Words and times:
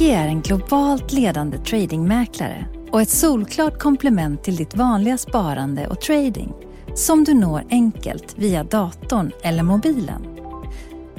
IG 0.00 0.08
är 0.10 0.28
en 0.28 0.40
globalt 0.40 1.12
ledande 1.12 1.58
tradingmäklare 1.58 2.66
och 2.90 3.00
ett 3.00 3.10
solklart 3.10 3.78
komplement 3.78 4.44
till 4.44 4.56
ditt 4.56 4.76
vanliga 4.76 5.18
sparande 5.18 5.86
och 5.86 6.00
trading 6.00 6.52
som 6.94 7.24
du 7.24 7.34
når 7.34 7.64
enkelt 7.70 8.34
via 8.38 8.64
datorn 8.64 9.32
eller 9.42 9.62
mobilen. 9.62 10.22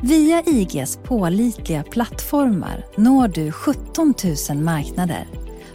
Via 0.02 0.44
IGs 0.46 1.00
pålitliga 1.04 1.84
plattformar 1.84 2.86
når 2.98 3.28
du 3.28 3.52
17 3.52 4.14
000 4.50 4.64
marknader 4.64 5.28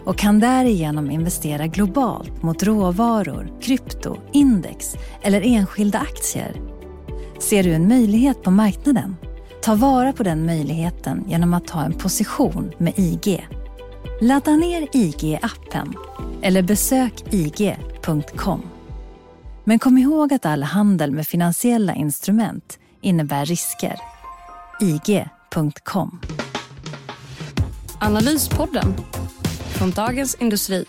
och 0.04 0.18
kan 0.18 0.40
därigenom 0.40 1.10
investera 1.10 1.66
globalt 1.66 2.42
mot 2.42 2.62
råvaror, 2.62 3.60
krypto, 3.62 4.16
index 4.32 4.94
eller 5.22 5.42
enskilda 5.44 5.98
aktier. 5.98 6.60
Ser 7.38 7.62
du 7.62 7.72
en 7.72 7.88
möjlighet 7.88 8.42
på 8.42 8.50
marknaden? 8.50 9.16
Ta 9.62 9.74
vara 9.74 10.12
på 10.12 10.22
den 10.22 10.46
möjligheten 10.46 11.24
genom 11.28 11.54
att 11.54 11.66
ta 11.66 11.82
en 11.82 11.92
position 11.92 12.72
med 12.78 12.92
IG. 12.96 13.48
Ladda 14.20 14.56
ner 14.56 14.88
IG-appen 14.92 15.94
eller 16.42 16.62
besök 16.62 17.24
ig.com. 17.30 18.62
Men 19.64 19.78
kom 19.78 19.98
ihåg 19.98 20.32
att 20.32 20.46
all 20.46 20.62
handel 20.62 21.10
med 21.10 21.26
finansiella 21.26 21.94
instrument 21.94 22.78
innebär 23.00 23.44
risker. 23.44 23.96
IG.com. 24.80 26.20
Analyspodden 27.98 28.94
från 29.78 29.90
Dagens 29.90 30.34
Industri. 30.34 30.84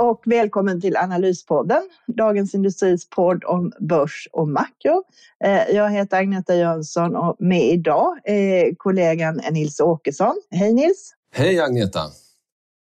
Och 0.00 0.22
välkommen 0.24 0.80
till 0.80 0.96
Analyspodden, 0.96 1.82
Dagens 2.06 2.54
Industris 2.54 3.08
podd 3.08 3.44
om 3.44 3.72
börs 3.80 4.28
och 4.32 4.48
makro. 4.48 5.04
Eh, 5.44 5.70
jag 5.70 5.90
heter 5.90 6.16
Agneta 6.16 6.54
Jönsson 6.54 7.16
och 7.16 7.36
med 7.38 7.68
idag 7.68 8.18
är 8.24 8.74
kollegan 8.74 9.40
Nils 9.50 9.80
Åkesson. 9.80 10.34
Hej 10.50 10.74
Nils! 10.74 11.12
Hej 11.34 11.60
Agneta! 11.60 12.00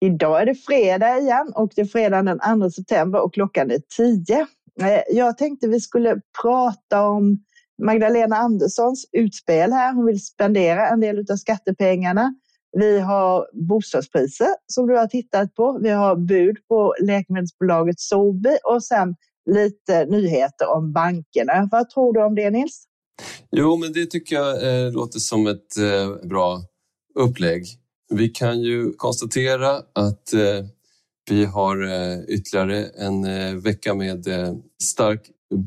Idag 0.02 0.42
är 0.42 0.46
det 0.46 0.56
fredag 0.56 1.18
igen 1.18 1.52
och 1.56 1.72
det 1.76 1.82
är 1.82 1.86
fredag 1.86 2.22
den 2.22 2.62
2 2.62 2.70
september 2.70 3.22
och 3.22 3.34
klockan 3.34 3.72
är 3.72 3.82
10. 3.98 4.40
Eh, 4.82 5.02
jag 5.10 5.38
tänkte 5.38 5.68
vi 5.68 5.80
skulle 5.80 6.22
prata 6.42 7.08
om 7.08 7.44
Magdalena 7.84 8.36
Anderssons 8.36 9.06
utspel 9.12 9.74
här. 9.74 9.94
Hon 9.94 10.06
vill 10.06 10.26
spendera 10.26 10.88
en 10.88 11.00
del 11.00 11.26
av 11.32 11.36
skattepengarna 11.36 12.34
vi 12.72 13.00
har 13.00 13.48
bostadspriser 13.68 14.56
som 14.68 14.88
du 14.88 14.98
har 14.98 15.08
tittat 15.08 15.56
på. 15.56 15.80
Vi 15.82 15.90
har 15.90 16.16
bud 16.16 16.58
på 16.68 16.96
läkemedelsbolaget 17.02 18.00
Sobi 18.00 18.58
och 18.64 18.84
sen 18.84 19.16
lite 19.50 20.06
nyheter 20.06 20.68
om 20.68 20.94
bankerna. 20.94 21.70
Vad 21.72 21.90
tror 21.90 22.14
du 22.14 22.24
om 22.24 22.36
det 22.36 22.50
Nils? 22.50 22.84
Jo, 23.52 23.78
men 23.78 23.94
det 23.94 24.06
tycker 24.06 24.36
jag 24.36 24.86
eh, 24.86 24.92
låter 24.92 25.20
som 25.20 25.48
ett 25.48 25.78
eh, 25.78 26.28
bra 26.28 26.62
upplägg. 27.20 27.66
Vi 28.10 28.30
kan 28.30 28.62
ju 28.62 28.94
konstatera 28.94 29.70
att 29.94 30.34
eh, 30.34 30.66
vi 31.30 31.46
har 31.46 31.84
eh, 31.84 32.20
ytterligare 32.28 32.86
en 32.86 33.26
eh, 33.26 33.56
vecka 33.56 33.94
med 33.94 34.28
eh, 34.28 34.54
stark 34.84 35.22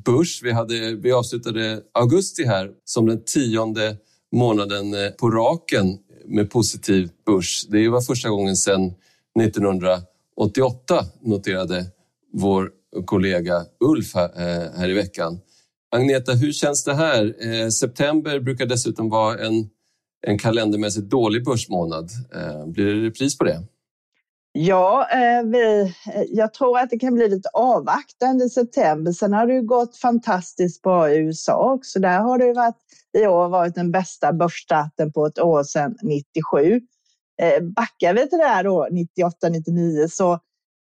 börs. 0.05 0.43
Vi, 0.43 0.53
hade, 0.53 0.95
vi 0.95 1.13
avslutade 1.13 1.83
augusti 1.95 2.45
här 2.45 2.71
som 2.85 3.07
den 3.07 3.25
tionde 3.25 3.97
månaden 4.33 4.95
eh, 4.95 5.11
på 5.11 5.31
raken 5.31 5.99
med 6.25 6.51
positiv 6.51 7.11
börs. 7.27 7.67
Det 7.69 7.89
var 7.89 8.01
första 8.01 8.29
gången 8.29 8.57
sedan 8.57 8.95
1988 9.41 11.05
noterade 11.21 11.87
vår 12.33 12.71
kollega 13.05 13.65
Ulf 13.81 14.17
eh, 14.17 14.23
här, 14.77 14.89
i 14.89 14.95
veckan. 14.95 15.41
Agneta, 15.91 16.33
hur 16.33 16.53
känns 16.53 16.85
det 16.85 16.95
här? 16.95 17.35
Eh, 17.41 17.69
september 17.69 18.41
brukar 18.41 18.67
dessutom 18.67 19.09
vara 19.09 19.39
en, 19.39 19.71
en 20.27 20.39
kalendermässigt 20.39 21.11
dålig 21.11 21.45
börsmånad. 21.45 22.11
Blir 22.67 22.87
det 22.87 23.07
repris 23.07 23.39
på 23.39 23.45
det? 23.45 23.63
Ja, 24.53 25.07
vi, 25.45 25.95
jag 26.29 26.55
tror 26.55 26.79
att 26.79 26.91
det 26.91 26.99
kan 26.99 27.15
bli 27.15 27.29
lite 27.29 27.49
avvaktande 27.49 28.45
i 28.45 28.49
september. 28.49 29.13
Sen 29.13 29.33
har 29.33 29.47
det 29.47 29.55
ju 29.55 29.63
gått 29.63 29.97
fantastiskt 29.97 30.83
bra 30.83 31.11
i 31.11 31.19
USA 31.19 31.73
också. 31.73 31.99
Där 31.99 32.21
har 32.21 32.39
det 32.39 32.53
varit, 32.53 32.77
i 33.19 33.27
år 33.27 33.49
varit 33.49 33.75
den 33.75 33.91
bästa 33.91 34.33
börsstarten 34.33 35.13
på 35.13 35.27
ett 35.27 35.39
år 35.39 35.63
sedan 35.63 35.97
97. 36.03 36.81
Eh, 37.43 37.63
backar 37.63 38.15
vi 38.15 38.29
till 38.29 38.39
det 38.39 38.45
här 38.45 38.65
då, 38.65 38.89
98, 38.91 39.49
99, 39.49 40.09
så, 40.09 40.33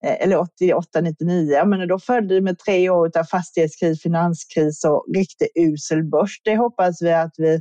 eh, 0.05 0.23
eller 0.23 0.39
88, 0.39 1.01
99, 1.01 1.65
men 1.65 1.89
då 1.89 1.99
följde 1.99 2.35
det 2.35 2.41
med 2.41 2.59
tre 2.59 2.91
år 2.91 3.19
av 3.19 3.25
fastighetskris, 3.25 4.03
finanskris 4.03 4.85
och 4.85 5.07
riktigt 5.15 5.53
usel 5.55 6.05
börs. 6.05 6.41
Det 6.45 6.57
hoppas 6.57 7.03
vi 7.03 7.13
att 7.13 7.35
vi 7.37 7.55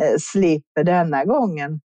eh, 0.00 0.16
slipper 0.18 0.84
denna 0.84 1.24
gången. 1.24 1.80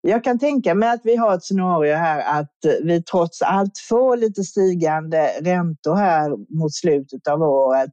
Jag 0.00 0.24
kan 0.24 0.38
tänka 0.38 0.74
mig 0.74 0.88
att 0.88 1.00
vi 1.04 1.16
har 1.16 1.34
ett 1.34 1.44
scenario 1.44 1.94
här 1.94 2.40
att 2.40 2.56
vi 2.82 3.02
trots 3.02 3.42
allt 3.42 3.78
får 3.88 4.16
lite 4.16 4.42
stigande 4.44 5.30
räntor 5.40 5.94
här 5.94 6.56
mot 6.58 6.74
slutet 6.74 7.28
av 7.28 7.42
året. 7.42 7.90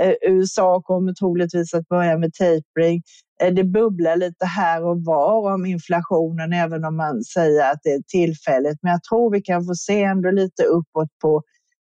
Eh, 0.00 0.14
USA 0.22 0.82
kommer 0.82 1.12
troligtvis 1.12 1.74
att 1.74 1.88
börja 1.88 2.18
med 2.18 2.34
tapering. 2.34 3.02
Eh, 3.42 3.54
det 3.54 3.64
bubblar 3.64 4.16
lite 4.16 4.44
här 4.44 4.84
och 4.84 5.04
var 5.04 5.54
om 5.54 5.66
inflationen, 5.66 6.52
även 6.52 6.84
om 6.84 6.96
man 6.96 7.22
säger 7.22 7.72
att 7.72 7.80
det 7.82 7.90
är 7.90 8.02
tillfälligt. 8.08 8.78
Men 8.82 8.92
jag 8.92 9.02
tror 9.02 9.32
vi 9.32 9.42
kan 9.42 9.64
få 9.64 9.74
se 9.74 10.02
ändå 10.02 10.30
lite 10.30 10.62
uppåt 10.62 11.08
på 11.22 11.42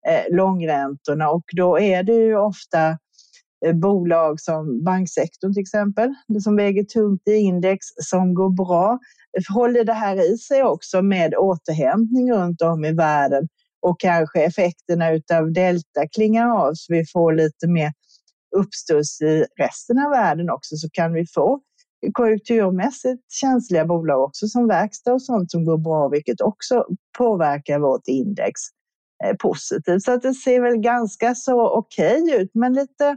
eh, 0.08 0.36
långräntorna 0.36 1.30
och 1.30 1.44
då 1.56 1.78
är 1.78 2.02
det 2.02 2.12
ju 2.12 2.36
ofta 2.36 2.98
bolag 3.74 4.40
som 4.40 4.84
banksektorn 4.84 5.54
till 5.54 5.60
exempel, 5.60 6.14
som 6.42 6.56
väger 6.56 6.84
tungt 6.84 7.22
i 7.28 7.34
index, 7.34 7.86
som 8.10 8.34
går 8.34 8.50
bra 8.50 8.98
håller 9.48 9.84
det 9.84 9.92
här 9.92 10.32
i 10.32 10.38
sig 10.38 10.62
också 10.62 11.02
med 11.02 11.34
återhämtning 11.34 12.32
runt 12.32 12.62
om 12.62 12.84
i 12.84 12.92
världen 12.92 13.48
och 13.82 14.00
kanske 14.00 14.44
effekterna 14.44 15.06
av 15.34 15.52
delta 15.52 16.08
klingar 16.14 16.48
av 16.48 16.72
så 16.74 16.92
vi 16.92 17.04
får 17.12 17.32
lite 17.32 17.68
mer 17.68 17.92
uppstuds 18.56 19.20
i 19.20 19.44
resten 19.58 19.98
av 19.98 20.10
världen 20.10 20.50
också 20.50 20.76
så 20.76 20.88
kan 20.92 21.12
vi 21.12 21.26
få 21.26 21.60
konjunkturmässigt 22.12 23.32
känsliga 23.32 23.86
bolag 23.86 24.24
också 24.24 24.48
som 24.48 24.68
verkstad 24.68 25.12
och 25.12 25.22
sånt 25.22 25.50
som 25.50 25.64
går 25.64 25.78
bra 25.78 26.08
vilket 26.08 26.40
också 26.40 26.86
påverkar 27.18 27.78
vårt 27.78 28.08
index 28.08 28.60
eh, 29.24 29.36
positivt. 29.36 30.02
Så 30.02 30.12
att 30.12 30.22
det 30.22 30.34
ser 30.34 30.60
väl 30.60 30.76
ganska 30.76 31.34
så 31.34 31.68
okej 31.68 32.22
okay 32.22 32.42
ut 32.42 32.50
men 32.54 32.72
lite, 32.72 33.16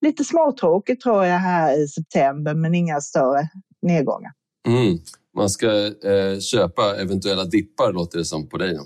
lite 0.00 0.24
småtråkigt 0.24 1.02
tror 1.02 1.24
jag 1.24 1.38
här 1.38 1.84
i 1.84 1.88
september 1.88 2.54
men 2.54 2.74
inga 2.74 3.00
större 3.00 3.48
nedgångar. 3.82 4.32
Mm 4.68 4.98
man 5.36 5.50
ska 5.50 5.86
eh, 5.86 6.38
köpa 6.40 6.96
eventuella 6.96 7.44
dippar, 7.44 7.92
låter 7.92 8.18
det 8.18 8.24
som 8.24 8.48
på 8.48 8.58
dig. 8.58 8.78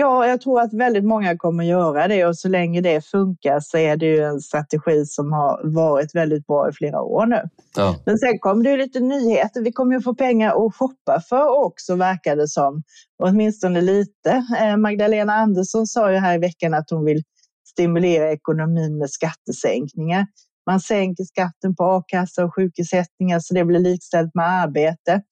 Ja, 0.00 0.26
jag 0.26 0.40
tror 0.40 0.60
att 0.60 0.72
väldigt 0.72 1.04
många 1.04 1.36
kommer 1.36 1.64
göra 1.64 2.08
det 2.08 2.24
och 2.24 2.38
så 2.38 2.48
länge 2.48 2.80
det 2.80 3.06
funkar 3.06 3.60
så 3.60 3.78
är 3.78 3.96
det 3.96 4.06
ju 4.06 4.24
en 4.24 4.40
strategi 4.40 5.06
som 5.06 5.32
har 5.32 5.60
varit 5.64 6.14
väldigt 6.14 6.46
bra 6.46 6.68
i 6.68 6.72
flera 6.72 7.00
år 7.00 7.26
nu. 7.26 7.42
Ja. 7.76 7.96
Men 8.06 8.18
sen 8.18 8.38
kommer 8.38 8.64
det 8.64 8.70
ju 8.70 8.76
lite 8.76 9.00
nyheter. 9.00 9.60
Vi 9.62 9.72
kommer 9.72 9.94
ju 9.94 10.02
få 10.02 10.14
pengar 10.14 10.66
att 10.66 10.74
shoppa 10.76 11.20
för 11.28 11.64
också 11.64 11.94
verkar 11.94 12.36
det 12.36 12.48
som. 12.48 12.82
Åtminstone 13.22 13.80
lite. 13.80 14.44
Eh, 14.60 14.76
Magdalena 14.76 15.34
Andersson 15.34 15.86
sa 15.86 16.12
ju 16.12 16.18
här 16.18 16.34
i 16.34 16.38
veckan 16.38 16.74
att 16.74 16.90
hon 16.90 17.04
vill 17.04 17.22
stimulera 17.68 18.32
ekonomin 18.32 18.98
med 18.98 19.10
skattesänkningar. 19.10 20.26
Man 20.66 20.80
sänker 20.80 21.24
skatten 21.24 21.76
på 21.76 21.84
a-kassa 21.84 22.44
och 22.44 22.54
sjukersättningar 22.54 23.40
så 23.40 23.54
det 23.54 23.64
blir 23.64 23.80
likställt 23.80 24.34
med 24.34 24.62
arbete. 24.62 25.22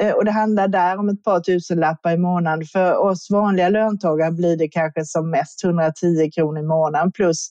Eh, 0.00 0.12
och 0.12 0.24
det 0.24 0.30
handlar 0.30 0.68
där 0.68 0.98
om 0.98 1.08
ett 1.08 1.24
par 1.24 1.40
tusen 1.40 1.80
lappar 1.80 2.12
i 2.12 2.16
månaden. 2.16 2.66
För 2.66 2.96
oss 2.96 3.30
vanliga 3.30 3.68
löntagare 3.68 4.32
blir 4.32 4.56
det 4.56 4.68
kanske 4.68 5.04
som 5.04 5.30
mest 5.30 5.64
110 5.64 6.30
kronor 6.34 6.58
i 6.58 6.66
månaden 6.66 7.12
plus 7.12 7.50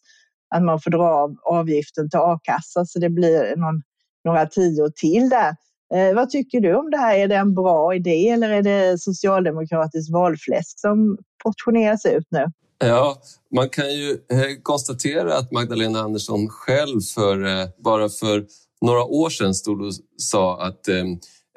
att 0.56 0.63
man 0.63 0.81
får 0.81 0.92
dra 0.92 1.07
av 1.07 1.36
avgiften 1.44 2.10
till 2.10 2.19
a-kassa 2.19 2.86
så 2.86 3.00
det 3.00 3.10
blir 3.10 3.56
någon, 3.56 3.81
några 4.24 4.45
tio 4.45 4.90
till 4.95 5.30
där. 5.30 5.56
Eh, 5.94 6.16
vad 6.16 6.30
tycker 6.30 6.60
du 6.60 6.75
om 6.75 6.92
det 6.92 6.98
här? 6.98 7.18
Är 7.18 7.28
det 7.28 7.36
en 7.36 7.54
bra 7.54 7.95
idé 7.95 8.30
eller 8.30 8.50
är 8.50 8.62
det 8.62 9.00
socialdemokratiskt 9.00 10.13
valfläsk 10.13 10.80
som 10.80 11.18
portioneras 11.44 12.06
ut 12.06 12.28
nu? 12.30 12.45
Ja, 12.78 13.18
man 13.56 13.69
kan 13.69 13.94
ju 13.94 14.12
eh, 14.12 14.62
konstatera 14.63 15.38
att 15.38 15.51
Magdalena 15.51 16.00
Andersson 16.00 16.50
själv 16.50 17.00
för 17.16 17.45
eh, 17.45 17.68
bara 17.78 18.10
för 18.10 18.45
några 18.81 19.04
år 19.04 19.30
sedan 19.30 19.54
stod 19.54 19.81
och 19.81 19.94
sa 20.18 20.62
att 20.62 20.88
eh, 20.88 21.04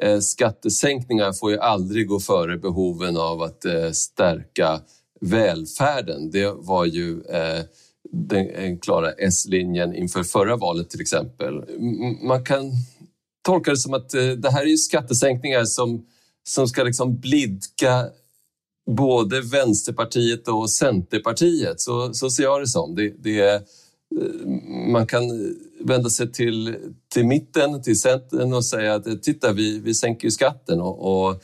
Eh, 0.02 0.20
skattesänkningar 0.20 1.32
får 1.32 1.50
ju 1.50 1.58
aldrig 1.58 2.08
gå 2.08 2.20
före 2.20 2.56
behoven 2.56 3.16
av 3.16 3.42
att 3.42 3.64
eh, 3.64 3.90
stärka 3.90 4.80
välfärden. 5.20 6.30
Det 6.30 6.52
var 6.56 6.84
ju 6.84 7.22
eh, 7.22 7.64
den 8.12 8.78
klara 8.78 9.12
S-linjen 9.12 9.94
inför 9.94 10.22
förra 10.22 10.56
valet 10.56 10.90
till 10.90 11.00
exempel. 11.00 11.64
Man 12.22 12.44
kan 12.44 12.72
tolka 13.42 13.70
det 13.70 13.76
som 13.76 13.94
att 13.94 14.10
det 14.38 14.50
här 14.50 14.72
är 14.72 14.76
skattesänkningar 14.76 15.64
som, 15.64 16.06
som 16.44 16.68
ska 16.68 16.84
liksom 16.84 17.16
blidka 17.20 18.08
både 18.90 19.40
Vänsterpartiet 19.40 20.48
och 20.48 20.70
Centerpartiet. 20.70 21.80
Så, 21.80 22.14
så 22.14 22.30
ser 22.30 22.42
jag 22.42 22.62
det 22.62 22.68
som. 22.68 22.94
Det, 22.94 23.14
det 23.18 23.40
är, 23.40 23.62
man 24.92 25.06
kan 25.06 25.22
vända 25.86 26.10
sig 26.10 26.32
till, 26.32 26.76
till 27.14 27.26
mitten, 27.26 27.82
till 27.82 28.00
Centern 28.00 28.52
och 28.52 28.64
säga 28.64 28.94
att 28.94 29.06
eh, 29.06 29.14
titta, 29.14 29.52
vi, 29.52 29.80
vi 29.80 29.94
sänker 29.94 30.30
skatten 30.30 30.80
och, 30.80 31.26
och 31.28 31.42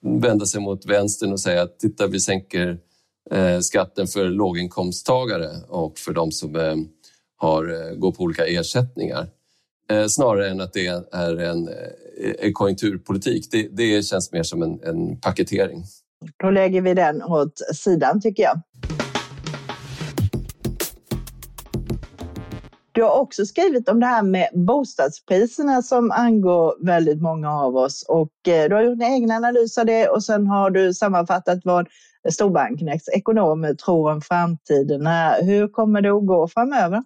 vända 0.00 0.46
sig 0.46 0.60
mot 0.60 0.86
vänstern 0.86 1.32
och 1.32 1.40
säga 1.40 1.62
att 1.62 1.78
titta, 1.78 2.06
vi 2.06 2.20
sänker 2.20 2.78
eh, 3.30 3.60
skatten 3.60 4.06
för 4.06 4.28
låginkomsttagare 4.28 5.50
och 5.68 5.98
för 5.98 6.12
de 6.12 6.32
som 6.32 6.56
eh, 6.56 6.74
har, 7.36 7.90
eh, 7.90 7.94
går 7.96 8.12
på 8.12 8.22
olika 8.22 8.46
ersättningar. 8.46 9.28
Eh, 9.90 10.06
snarare 10.06 10.50
än 10.50 10.60
att 10.60 10.72
det 10.72 10.86
är 11.12 11.40
en, 11.40 11.68
eh, 11.68 11.74
en 12.38 12.52
konjunkturpolitik. 12.52 13.50
Det, 13.50 13.68
det 13.72 14.02
känns 14.02 14.32
mer 14.32 14.42
som 14.42 14.62
en, 14.62 14.80
en 14.82 15.20
paketering. 15.20 15.84
Då 16.36 16.50
lägger 16.50 16.80
vi 16.80 16.94
den 16.94 17.22
åt 17.22 17.60
sidan 17.74 18.20
tycker 18.20 18.42
jag. 18.42 18.60
Du 22.98 23.04
har 23.04 23.20
också 23.20 23.46
skrivit 23.46 23.88
om 23.88 24.00
det 24.00 24.06
här 24.06 24.22
med 24.22 24.48
bostadspriserna 24.54 25.82
som 25.82 26.10
angår 26.10 26.86
väldigt 26.86 27.22
många 27.22 27.50
av 27.50 27.76
oss 27.76 28.04
och 28.08 28.48
eh, 28.48 28.68
du 28.68 28.74
har 28.74 28.82
gjort 28.82 29.02
en 29.02 29.12
egen 29.12 29.30
analys 29.30 29.78
av 29.78 29.86
det 29.86 30.08
och 30.08 30.24
sen 30.24 30.46
har 30.46 30.70
du 30.70 30.94
sammanfattat 30.94 31.58
vad 31.64 31.88
storbankernas 32.30 33.08
ekonomer 33.08 33.74
tror 33.74 34.12
om 34.12 34.20
framtiden. 34.20 35.06
Hur 35.42 35.68
kommer 35.68 36.02
det 36.02 36.08
att 36.08 36.26
gå 36.26 36.48
framöver? 36.48 37.02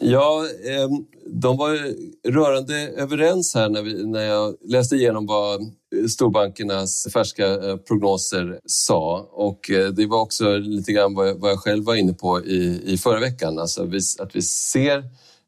Ja, 0.00 0.46
ehm, 0.64 1.06
de 1.26 1.56
var 1.56 1.94
rörande 2.30 2.74
överens 2.74 3.54
här 3.54 3.68
när, 3.68 3.82
vi, 3.82 4.06
när 4.06 4.22
jag 4.22 4.54
läste 4.64 4.96
igenom 4.96 5.26
vad 5.26 5.60
eh, 5.60 6.06
storbankernas 6.08 7.06
färska 7.12 7.46
eh, 7.46 7.76
prognoser 7.76 8.60
sa. 8.66 9.28
Och 9.32 9.70
eh, 9.70 9.88
det 9.88 10.06
var 10.06 10.20
också 10.20 10.56
lite 10.56 10.92
grann 10.92 11.14
vad 11.14 11.28
jag, 11.28 11.34
vad 11.34 11.50
jag 11.50 11.58
själv 11.58 11.84
var 11.84 11.94
inne 11.94 12.12
på 12.12 12.44
i, 12.44 12.82
i 12.84 12.98
förra 12.98 13.20
veckan. 13.20 13.58
Alltså 13.58 13.90
att 14.18 14.36
vi 14.36 14.42
ser 14.42 15.04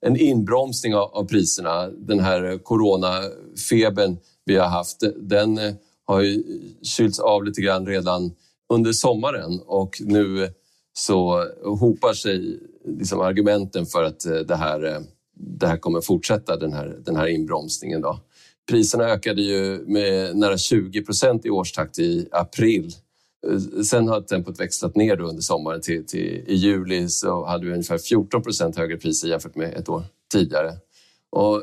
en 0.06 0.17
inbromsning 0.17 0.94
av, 0.94 1.03
av 1.03 1.25
priserna. 1.25 1.87
Den 1.87 2.20
här 2.20 2.58
coronafebern 2.58 4.17
vi 4.44 4.56
har 4.56 4.69
haft, 4.69 5.03
den 5.17 5.61
har 6.05 6.20
ju 6.20 6.43
kylts 6.82 7.20
av 7.20 7.44
lite 7.44 7.61
grann 7.61 7.87
redan 7.87 8.32
under 8.73 8.93
sommaren 8.93 9.61
och 9.67 9.96
nu 10.00 10.53
så 10.93 11.46
hopar 11.64 12.12
sig 12.12 12.61
liksom 12.85 13.21
argumenten 13.21 13.87
för 13.87 14.05
att 14.05 14.27
eh, 14.27 14.38
det 14.38 14.56
här, 14.56 14.85
eh, 14.85 15.00
det 15.37 15.67
här 15.67 15.77
kommer 15.77 16.00
fortsätta, 16.00 16.56
den 16.56 16.73
här, 16.73 16.99
den 17.05 17.17
här 17.17 17.27
inbromsningen. 17.27 18.00
Då. 18.00 18.21
Priserna 18.71 19.05
ökade 19.05 19.43
ju 19.43 19.85
med 19.87 20.37
nära 20.37 20.59
20 20.59 21.03
procent 21.03 21.47
i 21.47 21.50
årstakt 21.50 21.99
i 21.99 22.29
april. 22.32 22.93
Eh, 23.47 23.82
sen 23.82 24.09
har 24.09 24.21
tempot 24.21 24.61
växlat 24.61 24.97
ner 24.97 25.21
under 25.21 25.43
sommaren. 25.43 25.81
Till, 25.81 26.06
till, 26.06 26.44
I 26.47 26.55
juli 26.55 27.09
så 27.09 27.44
hade 27.47 27.67
vi 27.67 27.73
ungefär 27.73 27.99
14 27.99 28.43
procent 28.43 28.77
högre 28.77 28.97
priser 28.97 29.29
jämfört 29.29 29.56
med 29.56 29.75
ett 29.75 29.88
år 29.88 30.03
tidigare. 30.32 30.73
Och, 31.32 31.62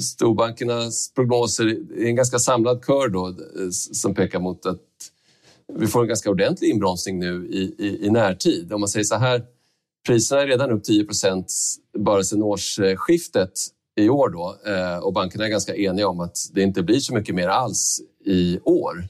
storbankernas 0.00 1.12
prognoser 1.14 1.66
är 1.98 2.06
en 2.06 2.16
ganska 2.16 2.38
samlad 2.38 2.84
kör 2.86 3.08
då, 3.08 3.34
som 3.70 4.14
pekar 4.14 4.40
mot 4.40 4.66
att 4.66 4.80
vi 5.74 5.86
får 5.86 6.02
en 6.02 6.08
ganska 6.08 6.30
ordentlig 6.30 6.68
inbromsning 6.68 7.18
nu 7.18 7.48
i, 7.50 7.74
i, 7.78 8.06
i 8.06 8.10
närtid. 8.10 8.72
Om 8.72 8.80
man 8.80 8.88
säger 8.88 9.04
så 9.04 9.16
här, 9.16 9.42
priserna 10.06 10.42
är 10.42 10.46
redan 10.46 10.70
upp 10.70 10.84
10 10.84 11.04
procent 11.04 11.52
bara 11.98 12.24
sedan 12.24 12.42
årsskiftet 12.42 13.52
i 13.96 14.08
år 14.08 14.28
då 14.28 14.56
eh, 14.66 14.98
och 14.98 15.12
bankerna 15.12 15.44
är 15.44 15.48
ganska 15.48 15.76
eniga 15.76 16.08
om 16.08 16.20
att 16.20 16.36
det 16.52 16.62
inte 16.62 16.82
blir 16.82 16.98
så 16.98 17.14
mycket 17.14 17.34
mer 17.34 17.48
alls 17.48 18.00
i 18.24 18.58
år. 18.64 19.08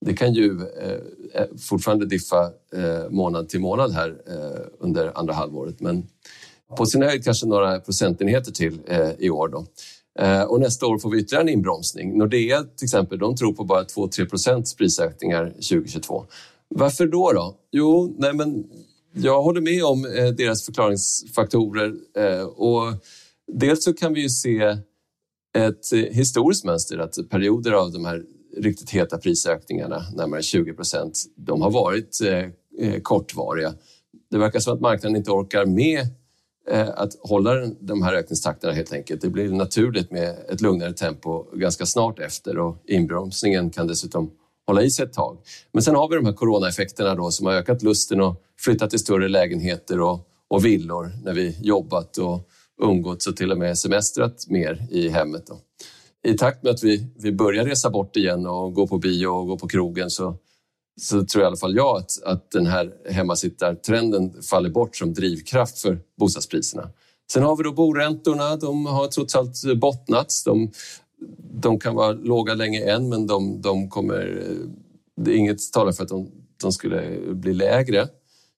Det 0.00 0.14
kan 0.14 0.32
ju 0.32 0.60
eh, 0.82 0.90
eh, 1.34 1.46
fortfarande 1.68 2.06
diffa 2.06 2.50
månad 3.10 3.48
till 3.48 3.60
månad 3.60 3.92
här 3.92 4.16
under 4.78 5.18
andra 5.18 5.34
halvåret 5.34 5.80
men 5.80 6.06
på 6.76 6.86
sin 6.86 7.02
höjd 7.02 7.24
kanske 7.24 7.46
några 7.46 7.80
procentenheter 7.80 8.52
till 8.52 8.78
i 9.18 9.30
år. 9.30 9.48
Då. 9.48 9.66
Och 10.48 10.60
nästa 10.60 10.86
år 10.86 10.98
får 10.98 11.10
vi 11.10 11.18
ytterligare 11.18 11.42
en 11.42 11.48
inbromsning. 11.48 12.18
Nordea 12.18 12.62
till 12.62 12.84
exempel, 12.84 13.18
de 13.18 13.36
tror 13.36 13.52
på 13.52 13.64
bara 13.64 13.82
2-3 13.82 14.28
procents 14.28 14.76
prisökningar 14.76 15.46
2022. 15.46 16.26
Varför 16.68 17.06
då? 17.06 17.32
då? 17.32 17.56
Jo, 17.72 18.14
nej 18.18 18.32
men 18.34 18.64
jag 19.12 19.42
håller 19.42 19.60
med 19.60 19.84
om 19.84 20.04
eh, 20.04 20.28
deras 20.28 20.64
förklaringsfaktorer 20.64 21.94
eh, 22.16 22.42
och 22.42 22.94
Dels 23.52 23.84
så 23.84 23.92
kan 23.92 24.14
vi 24.14 24.20
ju 24.20 24.28
se 24.28 24.78
ett 25.58 25.92
eh, 25.92 25.98
historiskt 25.98 26.64
mönster 26.64 26.98
att 26.98 27.28
perioder 27.30 27.72
av 27.72 27.92
de 27.92 28.04
här 28.04 28.22
riktigt 28.56 28.90
heta 28.90 29.18
prisökningarna, 29.18 30.02
närmare 30.14 30.42
20 30.42 30.72
procent, 30.72 31.18
de 31.36 31.62
har 31.62 31.70
varit 31.70 32.18
eh, 32.78 33.00
kortvariga. 33.02 33.74
Det 34.30 34.38
verkar 34.38 34.60
som 34.60 34.74
att 34.74 34.80
marknaden 34.80 35.16
inte 35.16 35.30
orkar 35.30 35.66
med 35.66 36.00
eh, 36.70 36.88
att 36.88 37.10
hålla 37.20 37.66
de 37.80 38.02
här 38.02 38.14
ökningstakterna 38.14 38.72
helt 38.72 38.92
enkelt. 38.92 39.20
Det 39.20 39.28
blir 39.28 39.48
naturligt 39.48 40.10
med 40.10 40.36
ett 40.48 40.60
lugnare 40.60 40.92
tempo 40.92 41.44
ganska 41.52 41.86
snart 41.86 42.18
efter 42.18 42.58
och 42.58 42.76
inbromsningen 42.86 43.70
kan 43.70 43.86
dessutom 43.86 44.30
hålla 44.66 44.82
i 44.82 44.90
sig 44.90 45.04
ett 45.04 45.12
tag. 45.12 45.38
Men 45.72 45.82
sen 45.82 45.94
har 45.94 46.08
vi 46.08 46.16
de 46.16 46.26
här 46.26 46.32
coronaeffekterna 46.32 47.14
då 47.14 47.30
som 47.30 47.46
har 47.46 47.52
ökat 47.52 47.82
lusten 47.82 48.20
att 48.20 48.42
flytta 48.58 48.88
till 48.88 48.98
större 48.98 49.28
lägenheter 49.28 50.00
och, 50.00 50.28
och 50.48 50.64
villor 50.64 51.12
när 51.24 51.32
vi 51.32 51.56
jobbat 51.60 52.18
och 52.18 52.48
umgåtts 52.82 53.26
och 53.26 53.36
till 53.36 53.52
och 53.52 53.58
med 53.58 53.78
semestrat 53.78 54.46
mer 54.48 54.86
i 54.90 55.08
hemmet. 55.08 55.46
Då. 55.46 55.58
I 56.24 56.34
takt 56.34 56.62
med 56.62 56.72
att 56.72 56.82
vi, 56.82 57.06
vi 57.16 57.32
börjar 57.32 57.64
resa 57.64 57.90
bort 57.90 58.16
igen 58.16 58.46
och 58.46 58.74
gå 58.74 58.86
på 58.86 58.98
bio 58.98 59.26
och 59.26 59.46
gå 59.46 59.58
på 59.58 59.68
krogen 59.68 60.10
så, 60.10 60.36
så 61.00 61.24
tror 61.24 61.44
i 61.44 61.46
alla 61.46 61.56
fall 61.56 61.76
jag 61.76 61.96
att, 61.96 62.22
att 62.24 62.50
den 62.50 62.66
här 62.66 62.92
hemmasittartrenden 63.10 64.42
faller 64.42 64.70
bort 64.70 64.96
som 64.96 65.14
drivkraft 65.14 65.78
för 65.78 65.98
bostadspriserna. 66.18 66.90
Sen 67.32 67.42
har 67.42 67.56
vi 67.56 67.62
då 67.62 67.72
boräntorna, 67.72 68.56
de 68.56 68.86
har 68.86 69.08
trots 69.08 69.34
allt 69.34 69.78
bottnats. 69.80 70.44
De, 70.44 70.72
de 71.54 71.80
kan 71.80 71.94
vara 71.94 72.12
låga 72.12 72.54
länge 72.54 72.90
än 72.90 73.08
men 73.08 73.26
de, 73.26 73.60
de 73.60 73.88
kommer, 73.88 74.42
det 75.16 75.30
är 75.30 75.36
inget 75.36 75.72
talar 75.72 75.92
för 75.92 76.02
att 76.02 76.08
de, 76.08 76.30
de 76.62 76.72
skulle 76.72 77.18
bli 77.34 77.54
lägre 77.54 78.08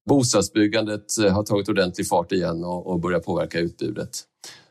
bostadsbyggandet 0.07 1.19
eh, 1.25 1.33
har 1.33 1.43
tagit 1.43 1.69
ordentlig 1.69 2.09
fart 2.09 2.33
igen 2.33 2.65
och, 2.65 2.87
och 2.87 3.01
börjar 3.01 3.21
påverka 3.21 3.59
utbudet. 3.59 4.23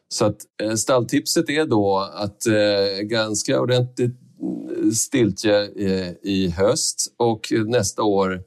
Så 0.09 0.25
att 0.25 0.37
eh, 0.63 0.73
stalltipset 0.73 1.49
är 1.49 1.65
då 1.65 1.97
att 2.13 2.45
eh, 2.45 3.01
ganska 3.01 3.61
ordentligt 3.61 4.11
eh, 4.11 4.89
stiltje 4.91 5.63
eh, 5.65 6.13
i 6.23 6.49
höst 6.57 7.13
och 7.17 7.53
nästa 7.65 8.03
år 8.03 8.43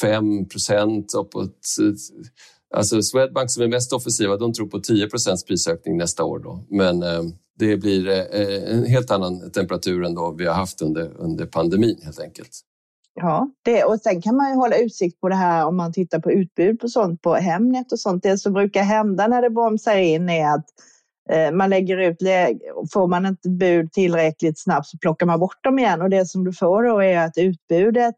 5 0.00 0.48
procent 0.48 1.14
uppåt. 1.14 1.58
Alltså 2.72 3.02
Swedbank 3.02 3.50
som 3.50 3.62
är 3.62 3.68
mest 3.68 3.92
offensiva, 3.92 4.36
de 4.36 4.52
tror 4.52 4.66
på 4.66 4.80
10 4.80 5.08
procents 5.08 5.44
prisökning 5.44 5.96
nästa 5.96 6.24
år. 6.24 6.38
Då. 6.38 6.64
Men 6.68 7.02
eh, 7.02 7.22
det 7.58 7.76
blir 7.76 8.08
eh, 8.08 8.74
en 8.74 8.86
helt 8.86 9.10
annan 9.10 9.50
temperatur 9.50 10.04
än 10.04 10.14
då 10.14 10.34
vi 10.38 10.46
har 10.46 10.54
haft 10.54 10.82
under, 10.82 11.12
under 11.16 11.46
pandemin 11.46 12.00
helt 12.04 12.20
enkelt. 12.20 12.60
Ja, 13.14 13.50
det, 13.64 13.84
och 13.84 14.00
sen 14.00 14.22
kan 14.22 14.36
man 14.36 14.50
ju 14.50 14.56
hålla 14.56 14.76
utsikt 14.76 15.20
på 15.20 15.28
det 15.28 15.34
här 15.34 15.66
om 15.66 15.76
man 15.76 15.92
tittar 15.92 16.18
på 16.18 16.32
utbud 16.32 16.80
på 16.80 16.88
sånt 16.88 17.22
på 17.22 17.34
Hemnet 17.34 17.92
och 17.92 18.00
sånt. 18.00 18.22
Det 18.22 18.38
som 18.38 18.52
brukar 18.52 18.82
hända 18.82 19.26
när 19.26 19.42
det 19.42 19.50
bromsar 19.50 19.96
in 19.96 20.28
är 20.28 20.54
att 20.54 20.66
eh, 21.30 21.52
man 21.52 21.70
lägger 21.70 21.98
ut, 21.98 22.16
får 22.92 23.06
man 23.06 23.26
inte 23.26 23.48
bud 23.48 23.92
tillräckligt 23.92 24.62
snabbt 24.62 24.86
så 24.86 24.98
plockar 24.98 25.26
man 25.26 25.40
bort 25.40 25.64
dem 25.64 25.78
igen 25.78 26.02
och 26.02 26.10
det 26.10 26.26
som 26.26 26.44
du 26.44 26.52
får 26.52 26.82
då 26.82 27.02
är 27.02 27.18
att 27.18 27.38
utbudet 27.38 28.14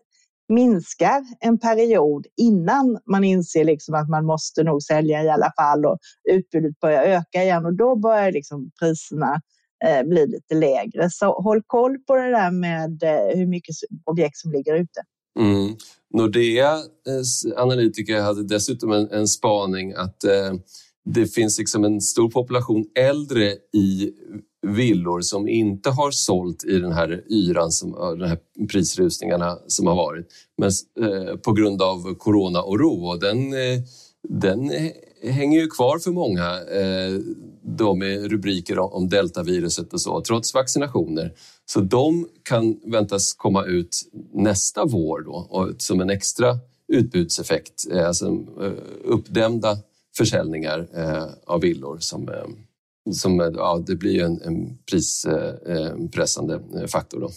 minskar 0.49 1.25
en 1.41 1.59
period 1.59 2.27
innan 2.37 2.99
man 3.07 3.25
inser 3.25 3.65
liksom 3.65 3.95
att 3.95 4.09
man 4.09 4.27
måste 4.27 4.63
nog 4.63 4.83
sälja 4.83 5.23
i 5.23 5.29
alla 5.29 5.53
fall 5.57 5.87
och 5.87 5.99
utbudet 6.31 6.81
börjar 6.81 7.03
öka 7.03 7.43
igen 7.43 7.67
och 7.67 7.77
då 7.77 7.97
börjar 7.97 8.33
liksom 8.33 8.71
priserna 8.81 9.41
Eh, 9.85 10.27
lite 10.27 10.55
lägre. 10.55 11.11
Så 11.11 11.27
håll 11.27 11.63
koll 11.67 11.99
på 12.07 12.17
det 12.17 12.31
där 12.31 12.51
med 12.51 13.03
eh, 13.03 13.39
hur 13.39 13.47
mycket 13.47 13.75
objekt 14.05 14.37
som 14.37 14.53
ligger 14.53 14.75
ute. 14.75 15.01
Mm. 15.41 15.77
Nordeas 16.15 17.45
eh, 17.45 17.63
analytiker 17.63 18.21
hade 18.21 18.43
dessutom 18.43 18.93
en, 18.93 19.11
en 19.11 19.29
spaning 19.29 19.93
att 19.93 20.25
eh, 20.25 20.53
det 21.05 21.27
finns 21.27 21.59
liksom 21.59 21.85
en 21.85 22.01
stor 22.01 22.31
population 22.31 22.85
äldre 22.99 23.53
i 23.73 24.13
villor 24.65 25.21
som 25.21 25.49
inte 25.49 25.91
har 25.91 26.11
sålt 26.11 26.65
i 26.65 26.79
den 26.79 26.93
här 26.93 27.25
yran, 27.31 27.73
som, 27.73 27.91
de 28.19 28.25
här 28.25 28.39
prisrusningarna 28.71 29.59
som 29.67 29.87
har 29.87 29.97
varit, 29.97 30.27
men 30.59 30.71
eh, 31.01 31.37
på 31.37 31.53
grund 31.53 31.83
av 31.83 32.15
corona 32.15 32.63
och 32.63 32.81
ro. 32.81 33.07
Och 33.07 33.21
den, 33.21 33.53
eh, 33.53 33.81
den 34.29 34.71
hänger 35.23 35.61
ju 35.61 35.67
kvar 35.69 35.99
för 35.99 36.11
många. 36.11 36.45
Eh, 36.51 37.21
då 37.63 37.95
med 37.95 38.31
rubriker 38.31 38.79
om 38.79 39.09
deltaviruset 39.09 39.93
och 39.93 40.01
så, 40.01 40.21
trots 40.21 40.55
vaccinationer. 40.55 41.33
Så 41.67 41.81
de 41.81 42.29
kan 42.43 42.81
väntas 42.87 43.35
komma 43.35 43.65
ut 43.65 44.11
nästa 44.33 44.85
vår 44.85 45.21
då, 45.21 45.47
och 45.51 45.75
som 45.79 46.01
en 46.01 46.11
extra 46.11 46.59
utbudseffekt, 46.89 47.87
eh, 47.93 48.07
alltså 48.07 48.27
eh, 48.63 48.73
uppdämda 49.05 49.79
försäljningar 50.17 50.89
eh, 50.95 51.27
av 51.47 51.61
villor 51.61 51.99
som, 52.01 52.29
eh, 52.29 52.45
som 53.13 53.53
ja, 53.57 53.83
det 53.87 53.97
blir 53.97 54.25
en, 54.25 54.41
en 54.43 54.79
prispressande 54.91 56.61
faktor. 56.89 57.21
Då. 57.21 57.31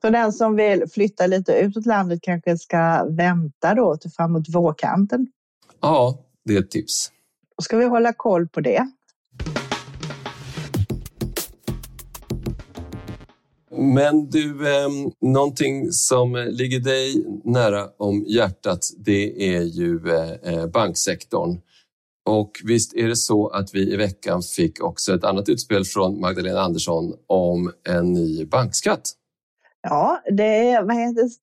Så 0.00 0.10
den 0.10 0.32
som 0.32 0.56
vill 0.56 0.84
flytta 0.92 1.26
lite 1.26 1.52
utåt 1.52 1.86
landet 1.86 2.18
kanske 2.22 2.58
ska 2.58 3.04
vänta 3.04 3.74
då 3.74 3.96
till 3.96 4.10
framåt 4.10 4.48
vårkanten? 4.48 5.26
Ja, 5.80 6.18
det 6.44 6.56
är 6.56 6.60
ett 6.60 6.70
tips. 6.70 7.10
Då 7.56 7.62
ska 7.62 7.76
vi 7.76 7.84
hålla 7.84 8.12
koll 8.12 8.48
på 8.48 8.60
det. 8.60 8.88
Men 13.78 14.30
du, 14.30 14.76
eh, 14.76 14.88
någonting 15.20 15.92
som 15.92 16.34
ligger 16.50 16.80
dig 16.80 17.24
nära 17.44 17.88
om 17.98 18.24
hjärtat, 18.28 18.80
det 18.98 19.54
är 19.56 19.62
ju 19.62 20.00
eh, 20.08 20.54
eh, 20.54 20.66
banksektorn. 20.66 21.60
Och 22.26 22.50
visst 22.64 22.94
är 22.94 23.08
det 23.08 23.16
så 23.16 23.48
att 23.48 23.74
vi 23.74 23.92
i 23.92 23.96
veckan 23.96 24.42
fick 24.42 24.82
också 24.82 25.14
ett 25.14 25.24
annat 25.24 25.48
utspel 25.48 25.84
från 25.84 26.20
Magdalena 26.20 26.60
Andersson 26.60 27.12
om 27.26 27.72
en 27.88 28.12
ny 28.12 28.44
bankskatt. 28.44 29.12
Ja, 29.82 30.22
det, 30.30 30.80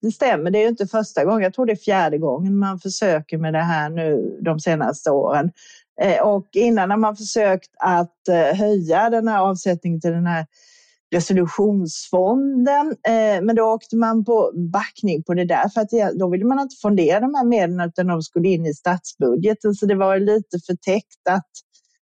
det 0.00 0.10
stämmer. 0.10 0.50
Det 0.50 0.58
är 0.58 0.62
ju 0.62 0.68
inte 0.68 0.86
första 0.86 1.24
gången. 1.24 1.42
Jag 1.42 1.54
tror 1.54 1.66
det 1.66 1.72
är 1.72 1.76
fjärde 1.76 2.18
gången 2.18 2.58
man 2.58 2.78
försöker 2.78 3.38
med 3.38 3.52
det 3.52 3.62
här 3.62 3.90
nu 3.90 4.38
de 4.40 4.60
senaste 4.60 5.10
åren. 5.10 5.50
Eh, 6.00 6.22
och 6.22 6.46
innan 6.52 6.90
har 6.90 6.98
man 6.98 7.16
försökt 7.16 7.70
att 7.78 8.28
eh, 8.28 8.56
höja 8.58 9.10
den 9.10 9.28
här 9.28 9.38
avsättningen 9.38 10.00
till 10.00 10.12
den 10.12 10.26
här 10.26 10.46
resolutionsfonden. 11.14 12.86
Eh, 13.08 13.42
men 13.42 13.56
då 13.56 13.62
åkte 13.62 13.96
man 13.96 14.24
på 14.24 14.52
backning 14.72 15.22
på 15.22 15.34
det 15.34 15.44
där 15.44 15.68
för 15.68 15.80
att 15.80 16.18
då 16.18 16.30
ville 16.30 16.44
man 16.44 16.60
inte 16.60 16.76
fondera 16.82 17.20
de 17.20 17.34
här 17.34 17.44
medlen 17.44 17.88
utan 17.88 18.06
de 18.06 18.22
skulle 18.22 18.48
in 18.48 18.66
i 18.66 18.74
statsbudgeten. 18.74 19.74
Så 19.74 19.86
det 19.86 19.94
var 19.94 20.18
lite 20.18 20.58
förtäckt 20.66 21.28
att 21.30 21.50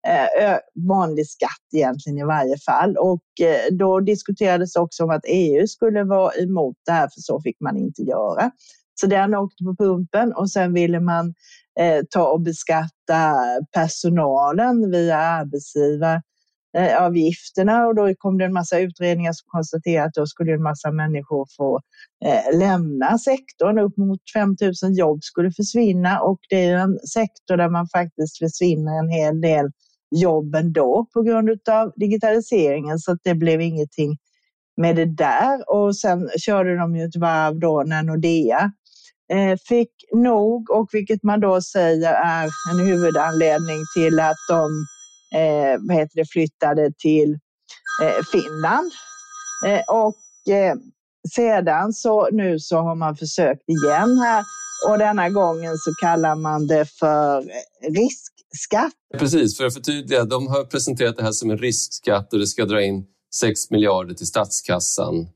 eh, 0.07 0.59
vanlig 0.88 1.28
skatt 1.28 1.75
egentligen 1.75 2.19
i 2.19 2.25
varje 2.25 2.59
fall. 2.59 2.97
Och 2.97 3.40
eh, 3.40 3.75
då 3.76 4.00
diskuterades 4.00 4.76
också 4.76 5.04
om 5.04 5.11
att 5.11 5.25
EU 5.28 5.66
skulle 5.66 6.04
vara 6.04 6.33
emot 6.33 6.76
det 6.87 6.92
här 6.92 7.09
för 7.09 7.21
så 7.21 7.40
fick 7.40 7.61
man 7.61 7.76
inte 7.76 8.02
göra. 8.02 8.50
Så 9.00 9.07
den 9.07 9.35
åkte 9.35 9.64
på 9.64 9.76
pumpen 9.76 10.33
och 10.33 10.50
sen 10.50 10.73
ville 10.73 11.00
man 11.00 11.35
eh, 11.80 12.04
ta 12.11 12.28
och 12.28 12.40
beskatta 12.40 13.35
personalen 13.73 14.90
via 14.90 15.16
arbetsgivare 15.16 16.23
Eh, 16.76 17.02
avgifterna 17.02 17.86
och 17.86 17.94
då 17.94 18.14
kom 18.18 18.38
det 18.38 18.44
en 18.44 18.52
massa 18.52 18.78
utredningar 18.78 19.32
som 19.32 19.44
konstaterade 19.46 20.06
att 20.06 20.14
då 20.14 20.26
skulle 20.26 20.52
en 20.52 20.62
massa 20.62 20.90
människor 20.90 21.46
få 21.56 21.80
eh, 22.24 22.58
lämna 22.58 23.18
sektorn. 23.18 23.78
Upp 23.78 23.96
mot 23.96 24.20
5 24.34 24.56
000 24.82 24.98
jobb 24.98 25.22
skulle 25.22 25.50
försvinna 25.52 26.20
och 26.20 26.38
det 26.48 26.64
är 26.64 26.76
en 26.76 26.98
sektor 26.98 27.56
där 27.56 27.68
man 27.68 27.88
faktiskt 27.88 28.38
försvinner 28.38 28.98
en 28.98 29.08
hel 29.08 29.40
del 29.40 29.70
jobb 30.10 30.54
ändå 30.54 31.06
på 31.12 31.22
grund 31.22 31.50
av 31.70 31.92
digitaliseringen 31.96 32.98
så 32.98 33.12
att 33.12 33.20
det 33.22 33.34
blev 33.34 33.60
ingenting 33.60 34.18
med 34.76 34.96
det 34.96 35.16
där 35.16 35.70
och 35.70 35.96
sen 35.96 36.28
körde 36.38 36.76
de 36.76 36.96
ju 36.96 37.04
ett 37.04 37.16
varv 37.16 37.58
då 37.58 37.82
när 37.86 38.02
Nordea 38.02 38.72
Eh, 39.32 39.56
fick 39.68 39.90
nog 40.12 40.70
och 40.70 40.88
vilket 40.92 41.22
man 41.22 41.40
då 41.40 41.60
säger 41.60 42.12
är 42.12 42.48
en 42.70 42.86
huvudanledning 42.86 43.78
till 43.96 44.20
att 44.20 44.36
de 44.48 44.86
eh, 45.34 45.80
vad 45.88 45.96
heter 45.96 46.16
det, 46.16 46.26
flyttade 46.32 46.92
till 46.99 47.38
eh, 48.02 48.25
Finland. 48.32 48.92
Eh, 49.66 49.80
och 49.88 50.54
eh, 50.54 50.75
sedan 51.34 51.92
så 51.92 52.28
nu 52.32 52.58
så 52.58 52.76
har 52.76 52.94
man 52.94 53.16
försökt 53.16 53.68
igen 53.68 54.18
här 54.18 54.44
och 54.88 54.99
denna 54.99 55.30
gången 55.30 55.76
så 55.76 55.92
kallar 56.00 56.34
man 56.37 56.66
det 56.66 56.87
för 56.87 57.44
riskskatt. 57.88 58.92
Precis, 59.18 59.56
för 59.56 59.66
att 59.66 59.75
förtydliga, 59.75 60.25
de 60.25 60.46
har 60.46 60.64
presenterat 60.64 61.16
det 61.16 61.22
här 61.22 61.32
som 61.32 61.50
en 61.50 61.58
riskskatt 61.58 62.32
och 62.32 62.38
det 62.38 62.46
ska 62.46 62.64
dra 62.64 62.82
in 62.82 63.04
6 63.34 63.70
miljarder 63.70 64.14
till 64.14 64.26
statskassan. 64.26 65.28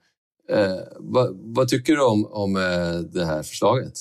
Eh, 0.51 0.79
vad, 0.97 1.55
vad, 1.55 1.69
tycker 1.69 1.93
du 1.93 2.05
om, 2.05 2.27
om 2.27 2.57
eh, 2.57 2.99
det 3.13 3.25
här 3.25 3.43
förslaget? 3.43 3.93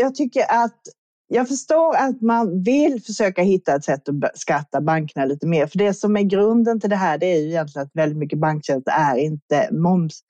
Jag 0.00 0.14
tycker 0.14 0.40
att 0.50 0.80
jag 1.28 1.48
förstår 1.48 1.96
att 1.96 2.20
man 2.20 2.62
vill 2.62 3.02
försöka 3.02 3.42
hitta 3.42 3.76
ett 3.76 3.84
sätt 3.84 4.08
att 4.08 4.38
skatta 4.38 4.80
bankerna 4.80 5.26
lite 5.26 5.46
mer. 5.46 5.66
För 5.66 5.78
det 5.78 5.94
som 5.94 6.16
är 6.16 6.22
grunden 6.22 6.80
till 6.80 6.90
det 6.90 6.96
här 6.96 7.18
det 7.18 7.26
är 7.26 7.40
ju 7.40 7.48
egentligen 7.48 7.86
att 7.86 7.94
väldigt 7.94 8.18
mycket 8.18 8.38
banktjänster 8.38 8.92
är 8.92 9.16
inte 9.16 9.68
moms, 9.72 10.20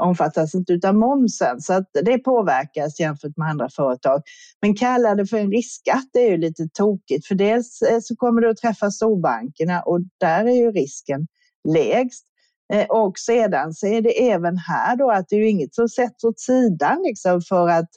omfattas 0.00 0.54
inte 0.54 0.88
av 0.88 0.94
momsen. 0.94 1.60
Så 1.60 1.72
att 1.72 1.90
det 2.04 2.18
påverkas 2.18 3.00
jämfört 3.00 3.36
med 3.36 3.48
andra 3.48 3.68
företag. 3.68 4.22
Men 4.62 4.76
kalla 4.76 5.14
det 5.14 5.26
för 5.26 5.36
en 5.36 5.50
riskskatt 5.50 6.08
det 6.12 6.18
är 6.18 6.30
ju 6.30 6.36
lite 6.36 6.68
tokigt. 6.72 7.26
För 7.26 7.34
dels 7.34 7.82
eh, 7.82 8.00
så 8.02 8.16
kommer 8.16 8.42
det 8.42 8.50
att 8.50 8.56
träffa 8.56 8.90
storbankerna 8.90 9.82
och 9.82 10.00
där 10.20 10.44
är 10.44 10.54
ju 10.54 10.70
risken 10.70 11.26
lägst. 11.68 12.24
Eh, 12.72 12.86
och 12.86 13.18
sedan 13.18 13.74
så 13.74 13.86
är 13.86 14.00
det 14.00 14.30
även 14.30 14.58
här 14.58 14.96
då 14.96 15.10
att 15.10 15.28
det 15.28 15.36
är 15.36 15.40
ju 15.40 15.48
inget 15.48 15.74
som 15.74 15.88
sätts 15.88 16.24
åt 16.24 16.40
sidan 16.40 17.02
liksom 17.06 17.40
för 17.40 17.68
att 17.68 17.88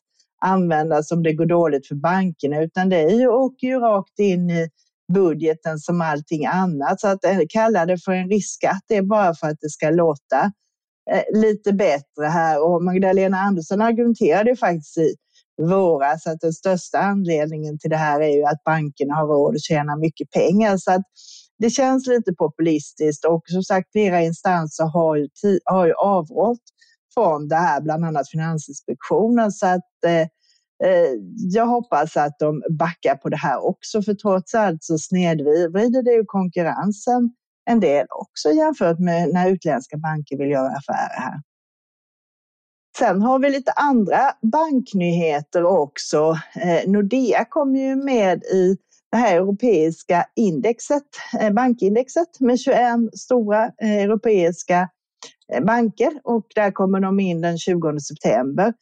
användas 0.46 1.12
om 1.12 1.24
det 1.24 1.34
går 1.34 1.46
dåligt 1.46 1.88
för 1.88 1.96
bankerna, 1.96 2.62
utan 2.62 2.90
det 2.90 2.98
är 2.98 3.20
ju, 3.20 3.28
åker 3.28 3.68
ju 3.68 3.80
rakt 3.80 4.20
in 4.20 4.50
i 4.50 4.70
budgeten 5.14 5.80
som 5.80 6.02
allting 6.02 6.46
annat. 6.46 7.02
Så 7.02 7.08
att 7.08 7.26
eh, 7.26 7.40
kalla 7.50 7.86
det 7.86 7.98
för 7.98 8.12
en 8.12 8.30
riskskatt, 8.30 8.82
det 8.88 8.96
är 8.96 9.02
bara 9.02 9.34
för 9.34 9.48
att 9.48 9.58
det 9.62 9.70
ska 9.70 9.90
låta 9.90 10.52
eh, 11.12 11.42
lite 11.42 11.74
bättre 11.74 12.26
här. 12.26 12.64
Och 12.64 12.84
Magdalena 12.84 13.38
Andersson 13.38 13.82
argumenterade 13.82 14.56
faktiskt 14.56 14.98
i 14.98 15.16
våras 15.62 16.28
att 16.28 16.42
den 16.42 16.54
största 16.54 17.00
anledningen 17.00 17.80
till 17.80 17.90
det 17.90 17.98
här 17.98 18.22
är 18.22 18.36
ju 18.36 18.44
att 18.44 18.64
bankerna 18.66 19.14
har 19.16 19.28
råd 19.28 19.56
att 19.56 19.62
tjäna 19.62 19.96
mycket 19.96 20.32
pengar. 20.32 20.78
Så 20.78 20.92
att 20.92 21.02
det 21.60 21.70
känns 21.70 22.08
lite 22.08 22.34
populistiskt 22.34 23.26
och 23.26 23.42
som 23.46 23.64
sagt 23.64 23.92
flera 23.92 24.22
instanser 24.22 24.84
har 24.84 25.16
ju, 25.16 25.28
har 25.66 25.86
ju 25.86 25.94
avrått 25.94 26.62
från 27.18 27.48
det 27.48 27.56
här, 27.56 27.82
bland 27.82 28.06
annat 28.06 28.30
Finansinspektionen. 28.30 29.52
Så 29.52 29.66
att 29.68 30.04
eh, 30.06 30.22
eh, 30.90 31.12
jag 31.54 31.66
hoppas 31.66 32.18
att 32.18 32.40
de 32.40 32.64
backar 32.70 33.16
på 33.16 33.30
det 33.30 33.38
här 33.38 33.66
också, 33.66 34.02
för 34.02 34.14
trots 34.14 34.56
allt 34.56 34.84
så 34.84 34.98
snedvrider 34.98 36.04
det 36.04 36.12
ju 36.12 36.26
konkurrensen 36.26 37.30
en 37.70 37.80
del 37.80 38.06
också 38.10 38.52
jämfört 38.52 39.00
med 39.00 39.30
när 39.34 39.50
utländska 39.50 39.98
banker 39.98 40.38
vill 40.38 40.50
göra 40.50 40.68
affärer 40.68 41.22
här. 41.22 41.42
Sen 42.98 43.22
har 43.22 43.40
vi 43.40 43.50
lite 43.50 43.72
andra 43.72 44.20
banknyheter 44.42 45.64
också. 45.66 46.38
Eh, 46.56 46.90
Nordea 46.90 47.46
kom 47.46 47.76
ju 47.76 47.96
med 47.96 48.44
i 48.44 48.78
det 49.12 49.18
här 49.18 49.36
europeiska 49.36 50.26
indexet, 50.36 51.04
eh, 51.40 51.54
bankindexet 51.54 52.40
med 52.40 52.60
21 52.60 52.80
stora 53.14 53.66
eh, 53.66 53.98
europeiska 53.98 54.80
eh, 54.82 54.88
Eh, 55.54 55.64
banker 55.64 56.12
och 56.24 56.48
där 56.56 56.72
kommer 56.72 57.00
de 57.00 57.20
in 57.20 57.42
den 57.42 57.58
20 57.58 58.00
september. 58.00 58.74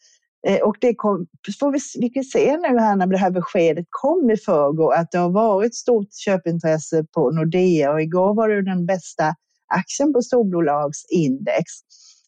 Eh, 0.48 0.60
och 0.60 0.76
det 0.82 0.96
kom, 0.96 1.28
får 1.60 1.72
vi, 1.72 1.80
vi 2.00 2.10
kan 2.10 2.24
se 2.24 2.58
nu 2.58 2.80
här 2.80 2.96
när 2.96 3.08
det 3.08 3.18
här 3.18 3.32
beskedet 3.32 3.86
kom 3.90 4.32
i 4.32 4.38
förrgår 4.38 4.94
att 4.94 5.12
det 5.12 5.18
har 5.18 5.30
varit 5.30 5.76
stort 5.76 6.14
köpintresse 6.14 7.06
på 7.14 7.32
Nordea 7.32 7.92
och 7.92 8.02
igår 8.02 8.34
var 8.34 8.50
det 8.50 8.62
den 8.62 8.86
bästa 8.86 9.36
aktien 9.68 10.14
på 10.14 10.22
storbolagsindex. 10.22 11.64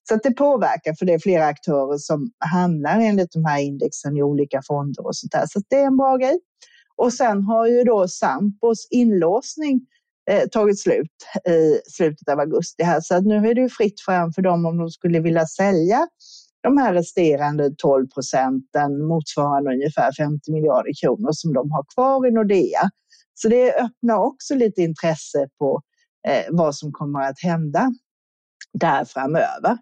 Så 0.09 0.15
att 0.15 0.23
det 0.23 0.31
påverkar 0.31 0.93
för 0.93 1.05
det 1.05 1.13
är 1.13 1.19
flera 1.19 1.45
aktörer 1.45 1.97
som 1.97 2.31
handlar 2.39 2.99
enligt 2.99 3.31
de 3.31 3.45
här 3.45 3.61
indexen 3.61 4.17
i 4.17 4.23
olika 4.23 4.61
fonder 4.61 5.05
och 5.05 5.15
sånt 5.15 5.31
där. 5.31 5.45
Så 5.47 5.61
det 5.67 5.75
är 5.75 5.85
en 5.85 5.97
bra 5.97 6.17
grej. 6.17 6.39
Och 6.95 7.13
sen 7.13 7.43
har 7.43 7.67
ju 7.67 7.83
då 7.83 8.07
Sampos 8.07 8.87
inlåsning 8.89 9.81
Eh, 10.29 10.47
tagit 10.47 10.79
slut 10.79 11.11
i 11.49 11.81
slutet 11.91 12.29
av 12.29 12.39
augusti 12.39 12.83
här. 12.83 13.01
Så 13.01 13.15
att 13.15 13.25
nu 13.25 13.35
är 13.35 13.55
det 13.55 13.61
ju 13.61 13.69
fritt 13.69 14.01
fram 14.01 14.33
för 14.33 14.41
dem 14.41 14.65
om 14.65 14.77
de 14.77 14.89
skulle 14.89 15.19
vilja 15.19 15.45
sälja 15.45 16.07
de 16.63 16.77
här 16.77 16.93
resterande 16.93 17.71
12 17.77 18.07
procenten 18.07 19.05
motsvarande 19.07 19.73
ungefär 19.73 20.11
50 20.11 20.51
miljarder 20.51 20.91
kronor 21.01 21.29
som 21.31 21.53
de 21.53 21.71
har 21.71 21.85
kvar 21.93 22.27
i 22.27 22.31
Nordea. 22.31 22.89
Så 23.33 23.49
det 23.49 23.73
öppnar 23.73 24.17
också 24.17 24.55
lite 24.55 24.81
intresse 24.81 25.49
på 25.59 25.81
eh, 26.27 26.45
vad 26.49 26.75
som 26.75 26.91
kommer 26.91 27.21
att 27.21 27.41
hända 27.41 27.91
där 28.73 29.05
framöver. 29.05 29.77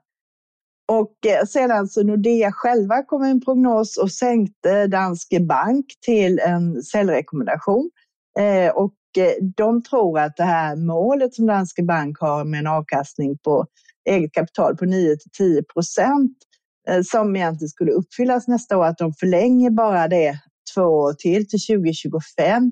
Och 0.91 1.25
eh, 1.25 1.45
sedan 1.45 1.69
så 1.69 1.73
alltså 1.73 2.01
Nordea 2.01 2.51
själva 2.51 3.03
kom 3.03 3.21
med 3.21 3.31
en 3.31 3.41
prognos 3.41 3.97
och 3.97 4.11
sänkte 4.11 4.87
Danske 4.87 5.39
Bank 5.39 5.85
till 6.05 6.39
en 6.39 6.83
säljrekommendation. 6.83 7.91
Eh, 8.39 8.71
och 8.71 8.93
Eh, 9.17 9.33
de 9.55 9.83
tror 9.83 10.19
att 10.19 10.37
det 10.37 10.43
här 10.43 10.75
målet 10.75 11.33
som 11.35 11.45
Danske 11.45 11.83
Bank 11.83 12.19
har 12.19 12.45
med 12.45 12.59
en 12.59 12.67
avkastning 12.67 13.37
på 13.37 13.65
eget 14.09 14.33
kapital 14.33 14.77
på 14.77 14.85
9 14.85 15.17
till 15.17 15.31
10 15.37 15.63
procent 15.63 16.37
eh, 16.89 17.01
som 17.01 17.35
egentligen 17.35 17.69
skulle 17.69 17.91
uppfyllas 17.91 18.47
nästa 18.47 18.77
år, 18.77 18.85
att 18.85 18.97
de 18.97 19.13
förlänger 19.13 19.69
bara 19.69 20.07
det 20.07 20.39
två 20.75 20.81
år 20.81 21.13
till, 21.13 21.49
till 21.49 21.59
2025. 21.59 22.71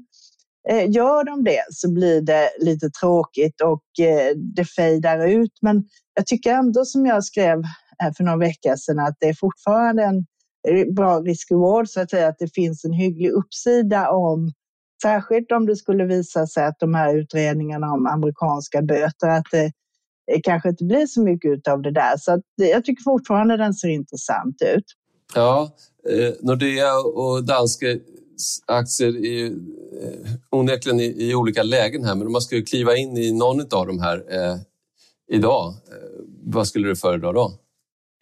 Eh, 0.70 0.92
gör 0.92 1.24
de 1.24 1.44
det 1.44 1.64
så 1.70 1.94
blir 1.94 2.22
det 2.22 2.50
lite 2.60 2.90
tråkigt 2.90 3.62
och 3.62 3.84
det 4.56 4.66
fejdar 4.66 5.28
ut. 5.28 5.52
Men 5.62 5.84
jag 6.16 6.26
tycker 6.26 6.54
ändå 6.54 6.86
som 6.86 7.06
jag 7.06 7.24
skrev 7.24 7.64
för 8.18 8.24
några 8.24 8.38
veckor 8.38 8.76
sedan 8.76 9.00
att 9.00 9.18
det 9.20 9.28
är 9.28 9.34
fortfarande 9.34 10.04
en 10.04 10.26
bra 10.96 11.20
risk-reward 11.20 11.88
så 11.88 12.02
att 12.02 12.10
säga 12.10 12.28
att 12.28 12.40
det 12.40 12.54
finns 12.54 12.86
en 12.86 12.94
hygglig 12.94 13.30
uppsida 13.30 14.10
om 14.12 14.52
särskilt 15.04 15.52
om 15.52 15.66
det 15.66 15.76
skulle 15.76 16.06
visa 16.06 16.48
sig 16.48 16.66
att 16.66 16.80
de 16.80 16.94
här 16.94 17.16
utredningarna 17.16 17.94
om 17.94 18.08
amerikanska 18.08 18.82
böter 18.82 19.30
att 19.30 19.52
det 19.52 19.72
kanske 20.44 20.70
inte 20.70 20.84
blir 20.84 21.08
så 21.08 21.22
mycket 21.22 21.68
av 21.68 21.82
det 21.82 21.92
där. 21.92 22.18
Så 22.18 22.32
att 22.32 22.42
jag 22.56 22.86
tycker 22.86 23.04
fortfarande 23.04 23.58
den 23.58 23.74
ser 23.74 23.88
intressant 23.88 24.62
ut. 24.76 24.86
Ja, 25.36 25.76
eh, 26.10 26.34
Nordea 26.42 27.00
och 27.00 27.44
danska 27.44 27.86
aktier 28.68 29.26
är 29.26 29.46
eh, 29.46 30.32
onekligen 30.50 31.00
i, 31.00 31.30
i, 31.30 31.36
olika 31.36 31.64
lägen 31.64 32.04
här, 32.04 32.16
men 32.16 32.28
om 32.28 32.32
man 32.32 32.42
skulle 32.42 32.62
kliva 32.62 32.96
in 32.96 33.18
i 33.18 33.32
någon 33.32 33.62
av 33.62 33.88
de 33.88 34.00
här 34.00 34.18
eh, 34.30 34.58
idag, 35.32 35.68
eh, 35.68 35.74
vad 36.44 36.68
skulle 36.68 36.88
du 36.88 36.96
föredra 36.96 37.32
då? 37.32 37.54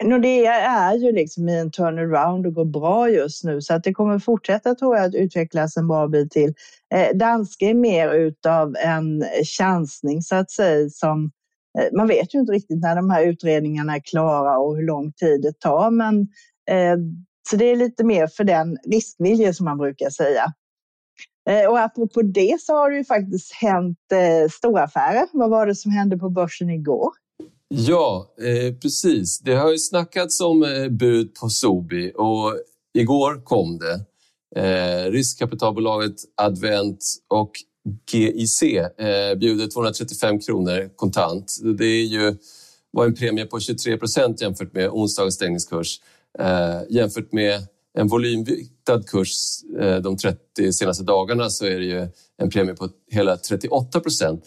Nordea 0.04 0.54
är 0.54 0.94
ju 0.94 1.12
liksom 1.12 1.48
i 1.48 1.58
en 1.58 1.70
turnaround 1.70 2.46
och 2.46 2.54
går 2.54 2.64
bra 2.64 3.10
just 3.10 3.44
nu 3.44 3.60
så 3.60 3.74
att 3.74 3.84
det 3.84 3.94
kommer 3.94 4.18
fortsätta 4.18 4.74
tror 4.74 4.96
jag 4.96 5.04
att 5.04 5.14
utvecklas 5.14 5.76
en 5.76 5.88
bra 5.88 6.08
bit 6.08 6.30
till. 6.30 6.54
Eh, 6.94 7.16
Danske 7.16 7.70
är 7.70 7.74
mer 7.74 8.14
utav 8.14 8.76
en 8.76 9.24
chansning 9.58 10.22
så 10.22 10.36
att 10.36 10.50
säga 10.50 10.90
som 10.90 11.30
eh, 11.78 11.96
man 11.96 12.08
vet 12.08 12.34
ju 12.34 12.38
inte 12.38 12.52
riktigt 12.52 12.80
när 12.80 12.96
de 12.96 13.10
här 13.10 13.26
utredningarna 13.26 13.96
är 13.96 14.00
klara 14.00 14.58
och 14.58 14.76
hur 14.76 14.86
lång 14.86 15.12
tid 15.12 15.42
det 15.42 15.60
tar 15.60 15.90
men 15.90 16.20
eh, 16.70 16.96
så 17.50 17.56
det 17.56 17.64
är 17.64 17.76
lite 17.76 18.04
mer 18.04 18.26
för 18.26 18.44
den 18.44 18.78
riskvilje 18.84 19.54
som 19.54 19.64
man 19.64 19.78
brukar 19.78 20.10
säga. 20.10 20.52
Eh, 21.50 21.70
och 21.70 21.80
apropå 21.80 22.22
det 22.22 22.60
så 22.60 22.72
har 22.74 22.90
det 22.90 22.96
ju 22.96 23.04
faktiskt 23.04 23.54
hänt 23.54 23.98
eh, 24.12 24.50
stora 24.50 24.82
affärer. 24.82 25.26
Vad 25.32 25.50
var 25.50 25.66
det 25.66 25.74
som 25.74 25.92
hände 25.92 26.18
på 26.18 26.30
börsen 26.30 26.70
igår? 26.70 27.10
Ja, 27.74 28.34
eh, 28.38 28.74
precis. 28.74 29.40
Det 29.40 29.54
har 29.54 29.70
ju 29.70 29.78
snackats 29.78 30.40
om 30.40 30.62
eh, 30.62 30.88
bud 30.88 31.34
på 31.34 31.48
Sobi 31.48 32.12
och 32.14 32.56
igår 32.94 33.44
kom 33.44 33.78
det. 33.78 34.04
Eh, 34.56 35.10
riskkapitalbolaget 35.10 36.14
Advent 36.36 37.04
och 37.28 37.50
GIC 38.12 38.62
eh, 38.62 39.34
bjuder 39.38 39.66
235 39.66 40.40
kronor 40.40 40.90
kontant. 40.96 41.56
Det 41.78 41.86
är 41.86 42.04
ju, 42.04 42.36
var 42.90 43.04
en 43.04 43.14
premie 43.14 43.46
på 43.46 43.60
23 43.60 43.98
procent 43.98 44.40
jämfört 44.40 44.74
med 44.74 44.88
onsdagens 44.88 45.34
stängningskurs. 45.34 46.00
Eh, 46.38 46.80
jämfört 46.90 47.32
med 47.32 47.60
en 47.98 48.08
volymviktad 48.08 49.02
kurs 49.02 49.62
eh, 49.80 49.96
de 49.96 50.16
30 50.16 50.72
senaste 50.72 51.04
dagarna 51.04 51.50
så 51.50 51.66
är 51.66 51.78
det 51.78 51.84
ju 51.84 52.08
en 52.38 52.50
premie 52.50 52.74
på 52.74 52.88
hela 53.10 53.36
38 53.36 54.00
procent. 54.00 54.44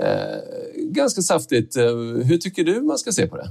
Eh, 0.00 0.38
ganska 0.76 1.22
saftigt. 1.22 1.76
Eh, 1.76 1.96
hur 2.24 2.38
tycker 2.38 2.64
du 2.64 2.80
man 2.80 2.98
ska 2.98 3.12
se 3.12 3.26
på 3.26 3.36
det? 3.36 3.48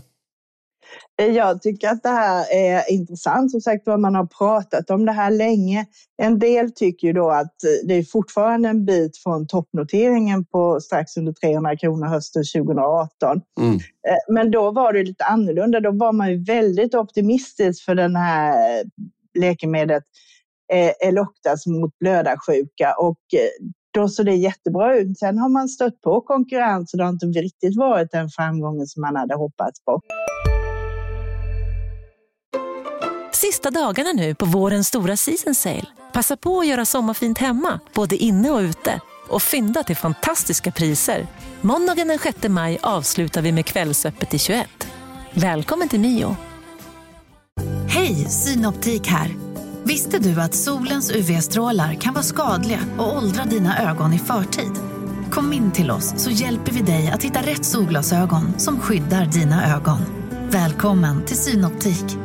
Jag 1.16 1.62
tycker 1.62 1.90
att 1.90 2.04
det 2.04 2.10
här 2.10 2.46
är 2.54 2.92
intressant. 2.92 3.52
Som 3.52 3.62
sagt 3.62 3.86
man 3.86 4.16
har 4.16 4.26
pratat 4.26 4.90
om 4.90 5.06
det 5.06 5.12
här 5.12 5.32
länge. 5.32 5.86
En 6.18 6.40
del 6.40 6.72
tycker 6.72 7.08
ju 7.08 7.14
då 7.14 7.32
att 7.32 7.56
det 7.88 7.94
är 7.94 8.04
fortfarande 8.04 8.70
en 8.70 8.86
bit 8.86 9.18
från 9.18 9.48
toppnoteringen 9.48 10.46
på 10.46 10.80
strax 10.82 11.18
under 11.18 11.34
300 11.34 11.78
kronor 11.78 12.08
hösten 12.08 12.44
2018. 12.56 13.42
Mm. 13.60 13.76
Eh, 13.76 14.34
men 14.34 14.52
då 14.52 14.72
var 14.72 14.94
det 14.94 15.04
lite 15.04 15.24
annorlunda. 15.24 15.80
Då 15.80 15.92
var 15.92 16.14
man 16.14 16.32
ju 16.32 16.44
väldigt 16.44 16.96
optimistisk 16.96 17.86
för 17.86 17.96
den 17.96 18.16
här 18.16 18.84
läkemedlet 19.40 20.04
Eloctas 21.06 21.68
mot 21.68 22.00
blödarsjuka 22.00 22.96
och 22.98 23.20
då 23.94 24.10
såg 24.10 24.26
det 24.26 24.36
jättebra 24.36 24.96
ut. 24.96 25.18
Sen 25.18 25.38
har 25.38 25.50
man 25.50 25.70
stött 25.70 26.02
på 26.02 26.22
konkurrens 26.22 26.94
och 26.94 26.98
det 26.98 27.04
har 27.04 27.12
inte 27.12 27.26
riktigt 27.26 27.78
varit 27.78 28.12
den 28.12 28.30
framgången 28.30 28.88
som 28.88 29.02
man 29.02 29.16
hade 29.16 29.36
hoppats 29.36 29.86
på. 29.86 30.02
Sista 33.34 33.72
dagarna 33.72 34.12
nu 34.12 34.36
på 34.36 34.46
vårens 34.46 34.88
stora 34.88 35.18
season 35.18 35.56
sale. 35.56 35.86
Passa 36.14 36.38
på 36.38 36.60
att 36.60 36.68
göra 36.68 36.86
sommarfint 36.86 37.38
hemma, 37.38 37.80
både 37.94 38.16
inne 38.16 38.52
och 38.52 38.60
ute. 38.60 39.02
Och 39.30 39.42
fynda 39.42 39.84
till 39.84 39.96
fantastiska 39.96 40.72
priser. 40.72 41.28
Måndagen 41.62 42.08
den 42.08 42.20
6 42.20 42.38
maj 42.48 42.78
avslutar 42.82 43.42
vi 43.42 43.52
med 43.52 43.66
Kvällsöppet 43.66 44.34
i 44.34 44.40
21. 44.40 44.68
Välkommen 45.34 45.90
till 45.90 46.00
Mio. 46.00 46.36
Hej, 47.90 48.16
Synoptik 48.16 49.08
här. 49.08 49.53
Visste 49.86 50.20
du 50.20 50.42
att 50.42 50.54
solens 50.54 51.12
UV-strålar 51.12 51.94
kan 51.94 52.14
vara 52.14 52.24
skadliga 52.24 52.80
och 53.00 53.18
åldra 53.18 53.44
dina 53.44 53.92
ögon 53.92 54.14
i 54.14 54.20
förtid? 54.20 54.72
Kom 55.32 55.54
in 55.54 55.72
till 55.72 55.92
oss 55.92 56.14
så 56.18 56.30
hjälper 56.30 56.72
vi 56.72 56.82
dig 56.82 57.12
att 57.14 57.24
hitta 57.24 57.40
rätt 57.40 57.66
solglasögon 57.66 58.60
som 58.60 58.80
skyddar 58.80 59.26
dina 59.26 59.76
ögon. 59.76 59.98
Välkommen 60.52 61.26
till 61.26 61.38
Synoptik. 61.38 62.18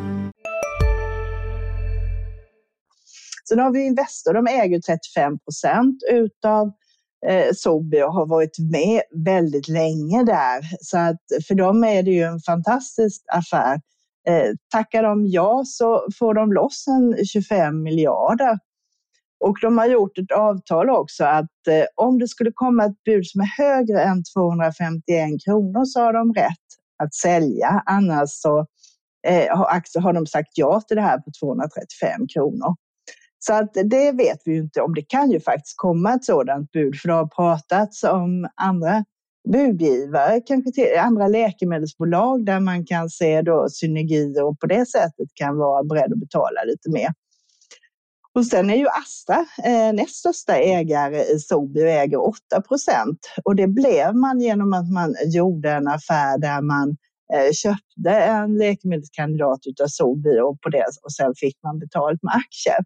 Sen 3.49 3.59
har 3.59 3.73
vi 3.73 3.87
Investor, 3.87 4.35
de 4.35 4.47
äger 4.47 4.81
35 4.81 5.39
procent 5.39 6.03
utav 6.13 6.73
eh, 7.27 7.55
Sobi 7.55 8.03
och 8.03 8.15
har 8.15 8.27
varit 8.27 8.59
med 8.59 9.03
väldigt 9.25 9.69
länge 9.69 10.25
där. 10.25 10.61
Så 10.81 10.99
att 10.99 11.23
för 11.49 11.55
dem 11.55 11.85
är 11.85 12.03
det 12.03 12.11
ju 12.11 12.23
en 12.23 12.41
fantastisk 12.41 13.23
affär 13.33 13.81
Eh, 14.29 14.51
tackar 14.73 15.03
de 15.03 15.27
ja 15.27 15.63
så 15.67 16.07
får 16.19 16.35
de 16.35 16.53
loss 16.53 16.85
en 16.89 17.25
25 17.25 17.83
miljarder. 17.83 18.59
Och 19.45 19.57
de 19.63 19.79
har 19.79 19.87
gjort 19.87 20.19
ett 20.19 20.33
avtal 20.33 20.91
också 20.91 21.25
att 21.25 21.67
eh, 21.69 21.85
om 21.95 22.19
det 22.19 22.29
skulle 22.29 22.53
komma 22.55 22.85
ett 22.85 23.05
bud 23.05 23.27
som 23.27 23.41
är 23.41 23.65
högre 23.65 24.03
än 24.03 24.23
251 24.35 25.45
kronor 25.45 25.85
så 25.85 26.01
har 26.01 26.13
de 26.13 26.35
rätt 26.35 26.69
att 27.03 27.15
sälja. 27.15 27.83
Annars 27.87 28.31
så 28.31 28.67
eh, 29.27 29.57
har, 29.57 30.01
har 30.01 30.13
de 30.13 30.27
sagt 30.27 30.51
ja 30.55 30.81
till 30.81 30.97
det 30.97 31.03
här 31.03 31.19
på 31.19 31.31
235 31.41 32.27
kronor. 32.35 32.77
Så 33.39 33.55
att 33.55 33.75
det 33.85 34.13
vet 34.13 34.39
vi 34.45 34.53
ju 34.53 34.59
inte 34.59 34.81
om. 34.81 34.95
Det 34.95 35.03
kan 35.03 35.31
ju 35.31 35.41
faktiskt 35.41 35.77
komma 35.77 36.15
ett 36.15 36.25
sådant 36.25 36.73
bud 36.73 37.01
för 37.01 37.09
det 37.09 37.15
har 37.15 37.27
pratats 37.27 38.05
om 38.05 38.49
andra 38.55 39.05
budgivare, 39.53 40.41
kanske 40.41 40.73
till 40.73 40.99
andra 40.99 41.29
läkemedelsbolag 41.29 42.47
där 42.47 42.61
man 42.61 42.87
kan 42.87 43.11
se 43.11 43.43
då 43.43 43.69
synergier 43.71 44.45
och 44.45 44.61
på 44.61 44.67
det 44.67 44.87
sättet 44.87 45.29
kan 45.35 45.57
vara 45.57 45.85
beredd 45.85 46.13
att 46.13 46.21
betala 46.21 46.65
lite 46.67 46.91
mer. 46.91 47.09
Och 48.35 48.47
sen 48.47 48.71
är 48.71 48.77
ju 48.77 48.87
Astra 48.89 49.47
eh, 49.65 49.93
näst 49.93 50.17
största 50.17 50.57
ägare 50.57 51.23
i 51.23 51.39
Sobi 51.39 51.83
och 51.83 51.89
äger 51.89 52.27
8 52.27 52.39
procent. 52.69 53.19
Och 53.45 53.57
det 53.57 53.67
blev 53.67 54.15
man 54.15 54.41
genom 54.41 54.73
att 54.73 54.91
man 54.91 55.15
gjorde 55.27 55.71
en 55.71 55.89
affär 55.89 56.39
där 56.39 56.63
man 56.63 56.97
eh, 57.35 57.53
köpte 57.53 58.11
en 58.11 58.59
läkemedelskandidat 58.59 59.61
utav 59.67 59.87
Sobi 59.87 60.41
och, 60.41 60.61
på 60.61 60.69
det, 60.69 60.85
och 61.03 61.13
sen 61.13 61.33
fick 61.37 61.57
man 61.63 61.79
betalt 61.79 62.23
med 62.23 62.35
aktier. 62.35 62.85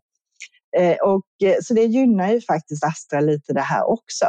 Eh, 0.76 0.96
och, 0.96 1.48
eh, 1.48 1.56
så 1.62 1.74
det 1.74 1.84
gynnar 1.84 2.32
ju 2.32 2.40
faktiskt 2.40 2.84
Astra 2.84 3.20
lite 3.20 3.52
det 3.52 3.60
här 3.60 3.90
också. 3.90 4.26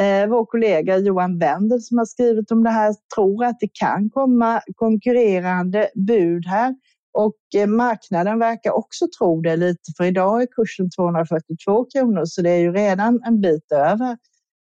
Eh, 0.00 0.28
vår 0.28 0.46
kollega 0.46 0.98
Johan 0.98 1.38
Wendel 1.38 1.82
som 1.82 1.98
har 1.98 2.04
skrivit 2.04 2.50
om 2.50 2.62
det 2.62 2.70
här 2.70 2.94
tror 3.14 3.44
att 3.44 3.60
det 3.60 3.70
kan 3.72 4.10
komma 4.10 4.60
konkurrerande 4.76 5.90
bud 5.94 6.46
här 6.46 6.74
och 7.12 7.36
eh, 7.56 7.66
marknaden 7.66 8.38
verkar 8.38 8.70
också 8.70 9.06
tro 9.18 9.40
det 9.40 9.56
lite 9.56 9.92
för 9.96 10.04
idag 10.04 10.42
är 10.42 10.46
kursen 10.46 10.90
242 10.90 11.84
kronor 11.84 12.24
så 12.24 12.42
det 12.42 12.50
är 12.50 12.58
ju 12.58 12.72
redan 12.72 13.22
en 13.24 13.40
bit 13.40 13.72
över 13.72 14.18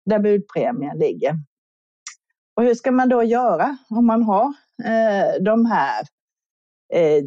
där 0.06 0.20
budpremien 0.20 0.98
ligger. 0.98 1.34
Och 2.56 2.64
hur 2.64 2.74
ska 2.74 2.92
man 2.92 3.10
då 3.10 3.24
göra 3.24 3.78
om 3.90 4.06
man 4.06 4.24
har 4.24 4.54
eh, 4.84 5.44
de 5.44 5.66
här? 5.66 6.06
Eh, 6.94 7.24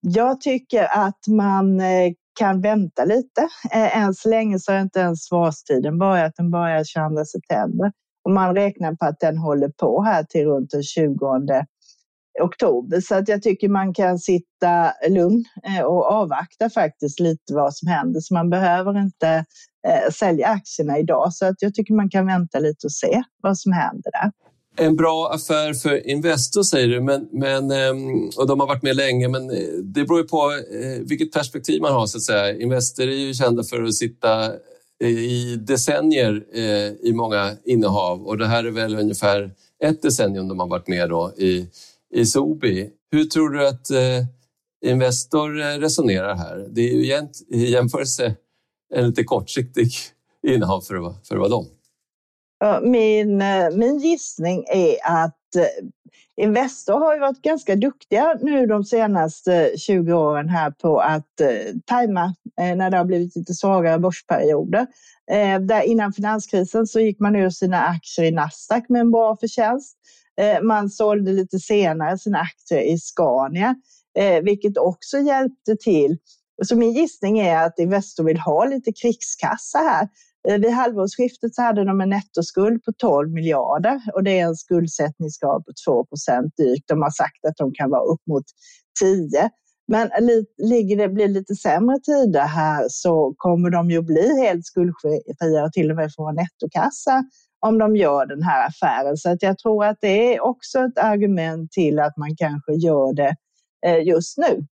jag 0.00 0.40
tycker 0.40 0.98
att 1.06 1.28
man 1.28 1.80
eh, 1.80 2.12
kan 2.34 2.60
vänta 2.60 3.04
lite. 3.04 3.48
Eh, 3.72 3.98
än 3.98 4.14
så 4.14 4.28
länge 4.28 4.58
så 4.58 4.72
har 4.72 4.80
inte 4.80 5.00
ens 5.00 5.24
svarstiden 5.24 5.98
börjat. 5.98 6.32
Den 6.36 6.50
börjar 6.50 6.84
22 6.84 7.24
september 7.24 7.92
och 8.24 8.30
man 8.30 8.54
räknar 8.54 8.94
på 8.94 9.04
att 9.04 9.20
den 9.20 9.38
håller 9.38 9.68
på 9.68 10.02
här 10.02 10.24
till 10.24 10.44
runt 10.44 10.70
den 10.70 10.82
20 10.82 11.64
oktober. 12.40 13.00
Så 13.00 13.14
att 13.14 13.28
jag 13.28 13.42
tycker 13.42 13.68
man 13.68 13.94
kan 13.94 14.18
sitta 14.18 14.92
lugn 15.08 15.44
eh, 15.64 15.84
och 15.84 16.06
avvakta 16.06 16.70
faktiskt 16.70 17.20
lite 17.20 17.54
vad 17.54 17.76
som 17.76 17.88
händer. 17.88 18.20
Så 18.20 18.34
man 18.34 18.50
behöver 18.50 18.98
inte 18.98 19.44
eh, 19.88 20.10
sälja 20.12 20.48
aktierna 20.48 20.98
idag. 20.98 21.34
Så 21.34 21.46
att 21.46 21.62
jag 21.62 21.74
tycker 21.74 21.94
man 21.94 22.10
kan 22.10 22.26
vänta 22.26 22.58
lite 22.58 22.86
och 22.86 22.92
se 22.92 23.22
vad 23.42 23.58
som 23.58 23.72
händer 23.72 24.10
där 24.10 24.32
en 24.76 24.96
bra 24.96 25.30
affär 25.32 25.74
för 25.74 26.10
Investor 26.10 26.62
säger 26.62 26.88
du, 26.88 27.00
men, 27.00 27.28
men, 27.32 27.70
ehm, 27.70 28.30
och 28.36 28.46
de 28.46 28.60
har 28.60 28.66
varit 28.66 28.82
med 28.82 28.96
länge, 28.96 29.28
men 29.28 29.50
eh, 29.50 29.56
det 29.82 30.04
beror 30.04 30.20
ju 30.20 30.26
på 30.26 30.52
eh, 30.52 31.00
vilket 31.00 31.32
perspektiv 31.32 31.82
man 31.82 31.92
har. 31.92 32.06
så 32.06 32.18
att 32.18 32.22
säga. 32.22 32.60
Investor 32.60 33.08
är 33.08 33.16
ju 33.16 33.34
kända 33.34 33.64
för 33.64 33.82
att 33.82 33.94
sitta 33.94 34.44
eh, 35.02 35.08
i 35.08 35.56
decennier 35.56 36.56
i 37.06 37.12
många 37.12 37.52
innehav 37.64 38.26
och 38.26 38.38
det 38.38 38.46
här 38.46 38.64
är 38.64 38.70
väl 38.70 38.98
ungefär 38.98 39.50
ett 39.84 40.02
decennium 40.02 40.48
de 40.48 40.60
har 40.60 40.68
varit 40.68 40.88
med 40.88 41.08
då 41.08 41.32
i, 41.36 41.66
i 42.14 42.26
Sobi. 42.26 42.90
Hur 43.10 43.24
tror 43.24 43.50
du 43.50 43.66
att 43.66 43.86
Investor 44.86 45.78
resonerar 45.80 46.34
här? 46.34 46.66
Det 46.70 46.80
är 46.80 46.94
ju 46.94 47.28
i 47.48 47.70
jämförelse 47.70 48.34
en 48.94 49.06
lite 49.06 49.24
kortsiktig 49.24 49.92
innehav 50.46 50.80
för 50.80 50.94
att, 50.94 51.28
för 51.28 51.34
att 51.34 51.40
vara 51.40 51.48
dem? 51.48 51.66
Min, 52.82 53.42
eh, 53.42 53.70
min 53.70 53.98
gissning 53.98 54.64
är 54.68 54.96
att 55.02 55.56
eh, 55.56 56.44
Investor 56.44 56.98
har 56.98 57.14
ju 57.14 57.20
varit 57.20 57.42
ganska 57.42 57.76
duktiga 57.76 58.38
nu 58.42 58.66
de 58.66 58.84
senaste 58.84 59.70
eh, 59.70 59.76
20 59.76 60.12
åren 60.12 60.48
här 60.48 60.70
på 60.70 61.00
att 61.00 61.40
tajma 61.86 62.34
när 62.56 62.90
det 62.90 62.96
har 62.96 63.04
blivit 63.04 63.36
lite 63.36 63.54
svagare 63.54 63.98
börsperioder. 63.98 64.86
Där 65.60 65.82
innan 65.82 66.12
finanskrisen 66.12 66.86
så 66.86 67.00
gick 67.00 67.20
man 67.20 67.36
ur 67.36 67.50
sina 67.50 67.80
aktier 67.80 68.26
i 68.26 68.30
Nasdaq 68.30 68.88
med 68.88 69.00
en 69.00 69.10
bra 69.10 69.36
förtjänst. 69.36 69.96
Man 70.62 70.90
sålde 70.90 71.32
lite 71.32 71.58
senare 71.58 72.18
sina 72.18 72.38
aktier 72.38 72.80
i 72.80 72.98
Scania, 72.98 73.74
vilket 74.42 74.78
också 74.78 75.18
hjälpte 75.18 75.76
till. 75.76 76.18
Så 76.62 76.76
min 76.76 76.92
gissning 76.92 77.38
är 77.38 77.66
att 77.66 77.78
Investor 77.78 78.24
vill 78.24 78.38
ha 78.38 78.64
lite 78.64 78.92
krigskassa 78.92 79.78
här 79.78 80.08
Eh, 80.48 80.58
vid 80.58 80.70
halvårsskiftet 80.70 81.54
så 81.54 81.62
hade 81.62 81.84
de 81.84 82.00
en 82.00 82.08
nettoskuld 82.08 82.84
på 82.84 82.92
12 82.92 83.30
miljarder 83.30 84.00
och 84.14 84.24
det 84.24 84.38
är 84.38 84.44
en 84.44 84.56
skuldsättningsgrad 84.56 85.64
på 85.64 85.72
2 85.86 86.04
procent 86.04 86.56
drygt. 86.56 86.88
De 86.88 87.02
har 87.02 87.10
sagt 87.10 87.44
att 87.48 87.56
de 87.56 87.72
kan 87.74 87.90
vara 87.90 88.02
upp 88.02 88.26
mot 88.26 88.44
10. 89.00 89.50
Men 89.88 90.10
ligger 90.58 90.96
det 90.96 91.08
blir 91.08 91.28
lite 91.28 91.54
sämre 91.54 91.98
tider 92.00 92.46
här 92.46 92.86
så 92.88 93.34
kommer 93.36 93.70
de 93.70 93.90
ju 93.90 94.02
bli 94.02 94.40
helt 94.42 94.66
skuldfria 94.66 95.64
och 95.64 95.72
till 95.72 95.90
och 95.90 95.96
med 95.96 96.14
få 96.16 96.28
en 96.28 96.34
nettokassa 96.34 97.24
om 97.66 97.78
de 97.78 97.96
gör 97.96 98.26
den 98.26 98.42
här 98.42 98.68
affären. 98.68 99.16
Så 99.16 99.30
att 99.30 99.42
jag 99.42 99.58
tror 99.58 99.84
att 99.84 99.98
det 100.00 100.34
är 100.34 100.44
också 100.44 100.78
ett 100.78 100.98
argument 100.98 101.72
till 101.72 101.98
att 101.98 102.16
man 102.16 102.36
kanske 102.36 102.74
gör 102.74 103.14
det 103.14 103.36
eh, 103.86 104.06
just 104.06 104.38
nu. 104.38 104.66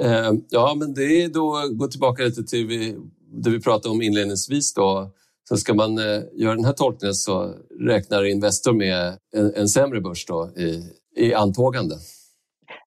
Eh, 0.00 0.32
ja, 0.48 0.74
men 0.78 0.94
det 0.94 1.24
är 1.24 1.28
då 1.28 1.62
gå 1.72 1.86
tillbaka 1.86 2.22
lite 2.22 2.42
till 2.42 2.66
det 3.30 3.50
vi 3.50 3.60
pratade 3.60 3.92
om 3.94 4.02
inledningsvis 4.02 4.74
då, 4.74 5.10
så 5.48 5.56
ska 5.56 5.74
man 5.74 5.98
eh, 5.98 6.22
göra 6.32 6.54
den 6.54 6.64
här 6.64 6.72
tolkningen 6.72 7.14
så 7.14 7.54
räknar 7.80 8.24
Investor 8.24 8.72
med 8.72 9.18
en, 9.36 9.54
en 9.54 9.68
sämre 9.68 10.00
börs 10.00 10.26
då 10.26 10.50
i, 10.56 10.84
i 11.16 11.34
antågande. 11.34 11.94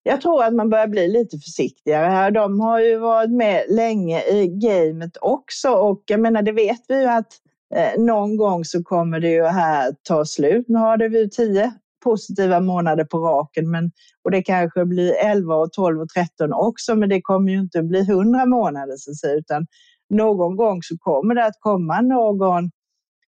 Jag 0.03 0.21
tror 0.21 0.43
att 0.43 0.53
man 0.53 0.69
börjar 0.69 0.88
bli 0.88 1.08
lite 1.08 1.38
försiktigare 1.38 2.06
här. 2.06 2.32
De 2.32 2.60
har 2.60 2.79
ju 2.79 2.97
varit 2.97 3.32
med 3.32 3.65
länge 3.69 4.23
i 4.23 4.47
gamet 4.47 5.17
också 5.21 5.69
och 5.69 6.03
jag 6.06 6.19
menar 6.19 6.41
det 6.41 6.51
vet 6.51 6.82
vi 6.88 7.01
ju 7.01 7.08
att 7.08 7.34
eh, 7.75 8.01
någon 8.01 8.38
gång 8.38 8.65
så 8.65 8.84
kommer 8.84 9.19
det 9.19 9.29
ju 9.29 9.43
här 9.43 9.95
ta 10.03 10.25
slut. 10.25 10.65
Nu 10.67 10.79
har 10.79 10.97
det 10.97 11.10
vi 11.10 11.29
tio 11.29 11.73
positiva 12.03 12.60
månader 12.60 13.03
på 13.03 13.17
raken 13.17 13.71
men, 13.71 13.91
och 14.23 14.32
det 14.32 14.43
kanske 14.43 14.86
blir 14.86 15.13
11 15.25 15.56
och 15.56 15.71
12 15.71 16.01
och 16.01 16.10
13 16.10 16.53
också 16.53 16.95
men 16.95 17.10
det 17.10 17.21
kommer 17.21 17.51
ju 17.51 17.60
inte 17.60 17.84
bli 17.84 17.99
100 17.99 18.45
månader 18.45 18.95
så 18.97 19.12
att 19.12 19.17
säga, 19.17 19.34
utan 19.34 19.67
någon 20.13 20.56
gång 20.56 20.84
så 20.84 20.97
kommer 20.97 21.36
det 21.36 21.45
att 21.45 21.60
komma 21.60 22.02
någon 22.02 22.71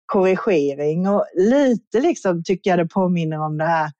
korrigering 0.06 1.08
och 1.08 1.26
lite 1.36 2.00
liksom 2.00 2.44
tycker 2.44 2.70
jag 2.70 2.80
det 2.80 2.88
påminner 2.88 3.39
om 3.39 3.58
det 3.58 3.65
här 3.65 3.92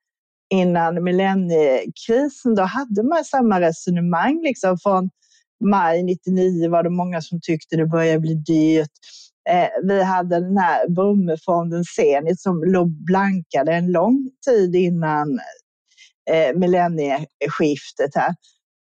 innan 0.54 1.04
millenniekrisen. 1.04 2.54
Då 2.54 2.62
hade 2.62 3.02
man 3.02 3.24
samma 3.24 3.60
resonemang 3.60 4.40
liksom 4.42 4.78
från 4.78 5.10
maj 5.64 6.02
99 6.02 6.70
var 6.70 6.82
det 6.82 6.90
många 6.90 7.20
som 7.20 7.40
tyckte 7.42 7.76
det 7.76 7.86
började 7.86 8.20
bli 8.20 8.34
dyrt. 8.34 8.90
Eh, 9.50 9.68
vi 9.88 10.02
hade 10.02 10.40
den 10.40 10.58
här 10.58 10.88
Brummefonden 10.88 11.84
Zenit 11.84 12.40
som 12.40 12.64
låg 12.64 12.90
blankade 12.90 13.72
en 13.72 13.92
lång 13.92 14.30
tid 14.46 14.76
innan 14.76 15.38
eh, 16.30 16.58
millennieskiftet 16.58 18.14
här. 18.14 18.34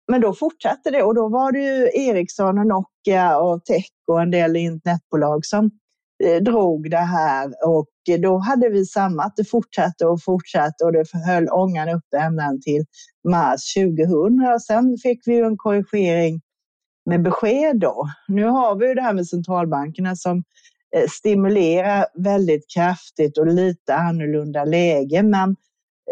Men 0.07 0.21
då 0.21 0.33
fortsatte 0.33 0.91
det 0.91 1.03
och 1.03 1.15
då 1.15 1.29
var 1.29 1.51
det 1.51 1.59
ju 1.59 1.89
Ericsson 1.93 2.59
och 2.59 2.67
Nokia 2.67 3.37
och 3.37 3.65
Tech 3.65 3.89
och 4.07 4.21
en 4.21 4.31
del 4.31 4.55
internetbolag 4.55 5.45
som 5.45 5.71
eh, 6.23 6.43
drog 6.43 6.89
det 6.91 6.97
här 6.97 7.53
och 7.65 7.87
då 8.21 8.37
hade 8.37 8.69
vi 8.69 8.85
samma, 8.85 9.23
att 9.23 9.35
det 9.35 9.45
fortsatte 9.45 10.05
och 10.05 10.23
fortsatte 10.23 10.83
och 10.83 10.93
det 10.93 11.05
höll 11.27 11.49
ångan 11.49 11.89
uppe 11.89 12.17
ända 12.17 12.57
till 12.63 12.85
mars 13.29 13.73
2000 13.73 14.53
och 14.53 14.61
sen 14.61 14.97
fick 15.03 15.21
vi 15.25 15.39
en 15.39 15.57
korrigering 15.57 16.41
med 17.05 17.23
besked 17.23 17.79
då. 17.79 18.09
Nu 18.27 18.43
har 18.43 18.75
vi 18.75 18.87
ju 18.87 18.93
det 18.93 19.01
här 19.01 19.13
med 19.13 19.27
centralbankerna 19.27 20.15
som 20.15 20.43
eh, 20.95 21.07
stimulerar 21.09 22.05
väldigt 22.15 22.71
kraftigt 22.73 23.37
och 23.37 23.47
lite 23.47 23.95
annorlunda 23.95 24.65
läge 24.65 25.23
men 25.23 25.55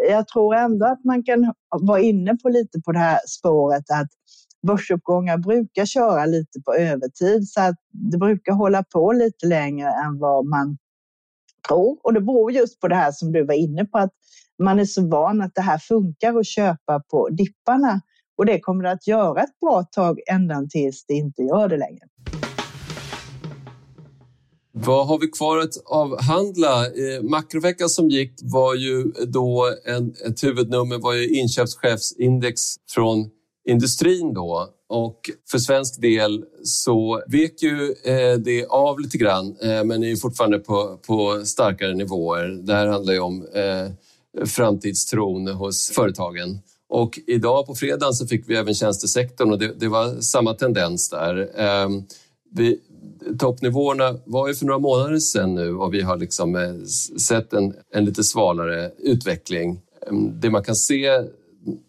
jag 0.08 0.28
tror 0.28 0.54
ändå 0.54 0.86
att 0.86 1.04
man 1.04 1.22
kan 1.22 1.54
vara 1.70 2.00
inne 2.00 2.36
på 2.36 2.48
lite 2.48 2.80
på 2.80 2.92
det 2.92 2.98
här 2.98 3.18
spåret 3.26 3.84
att 3.90 4.08
börsuppgångar 4.66 5.38
brukar 5.38 5.84
köra 5.84 6.26
lite 6.26 6.60
på 6.60 6.74
övertid 6.74 7.48
så 7.48 7.60
att 7.60 7.76
det 7.90 8.18
brukar 8.18 8.52
hålla 8.52 8.82
på 8.82 9.12
lite 9.12 9.46
längre 9.46 9.88
än 9.88 10.18
vad 10.18 10.46
man 10.46 10.78
tror. 11.68 11.98
Och 12.02 12.14
det 12.14 12.20
beror 12.20 12.52
just 12.52 12.80
på 12.80 12.88
det 12.88 12.94
här 12.94 13.12
som 13.12 13.32
du 13.32 13.44
var 13.44 13.54
inne 13.54 13.84
på 13.84 13.98
att 13.98 14.12
man 14.58 14.78
är 14.80 14.84
så 14.84 15.08
van 15.08 15.42
att 15.42 15.54
det 15.54 15.62
här 15.62 15.78
funkar 15.78 16.38
att 16.38 16.46
köpa 16.46 17.00
på 17.10 17.28
dipparna 17.28 18.00
och 18.38 18.46
det 18.46 18.60
kommer 18.60 18.84
det 18.84 18.90
att 18.90 19.06
göra 19.06 19.42
ett 19.42 19.60
bra 19.60 19.82
tag 19.82 20.20
ända 20.30 20.66
tills 20.70 21.04
det 21.06 21.14
inte 21.14 21.42
gör 21.42 21.68
det 21.68 21.76
längre. 21.76 22.06
Vad 24.78 25.06
har 25.06 25.18
vi 25.18 25.26
kvar 25.26 25.58
att 25.58 25.76
avhandla? 25.84 26.86
Eh, 26.86 27.22
makroveckan 27.22 27.88
som 27.88 28.08
gick 28.08 28.32
var 28.42 28.74
ju 28.74 29.04
då 29.26 29.74
en, 29.84 30.14
ett 30.26 30.44
huvudnummer 30.44 30.98
var 30.98 31.12
ju 31.14 31.28
inköpschefsindex 31.28 32.60
från 32.90 33.30
industrin 33.68 34.34
då. 34.34 34.68
Och 34.88 35.30
för 35.50 35.58
svensk 35.58 36.00
del 36.00 36.44
så 36.62 37.22
vek 37.26 37.62
ju 37.62 37.94
eh, 38.04 38.38
det 38.38 38.66
av 38.66 39.00
lite 39.00 39.18
grann 39.18 39.56
eh, 39.62 39.84
men 39.84 40.04
är 40.04 40.16
fortfarande 40.16 40.58
på, 40.58 40.98
på 41.06 41.42
starkare 41.44 41.94
nivåer. 41.94 42.48
Det 42.48 42.74
här 42.74 42.86
handlar 42.86 43.12
ju 43.12 43.20
om 43.20 43.46
framtidstron 44.44 45.48
hos 45.48 45.90
företagen. 45.90 46.58
Och 46.88 47.18
idag 47.26 47.66
på 47.66 47.74
fredagen 47.74 48.14
så 48.14 48.26
fick 48.26 48.48
vi 48.48 48.56
även 48.56 48.74
tjänstesektorn 48.74 49.52
och 49.52 49.58
det, 49.58 49.80
det 49.80 49.88
var 49.88 50.20
samma 50.20 50.54
tendens 50.54 51.10
där. 51.10 51.60
Ehm, 51.60 52.02
vi, 52.56 52.80
toppnivåerna 53.38 54.18
var 54.24 54.48
ju 54.48 54.54
för 54.54 54.66
några 54.66 54.78
månader 54.78 55.18
sedan 55.18 55.54
nu 55.54 55.74
och 55.74 55.94
vi 55.94 56.02
har 56.02 56.16
liksom 56.16 56.56
eh, 56.56 56.84
sett 57.20 57.52
en, 57.52 57.74
en 57.94 58.04
lite 58.04 58.24
svalare 58.24 58.90
utveckling. 58.98 59.80
Ehm, 60.08 60.40
det 60.40 60.50
man 60.50 60.64
kan 60.64 60.76
se 60.76 61.10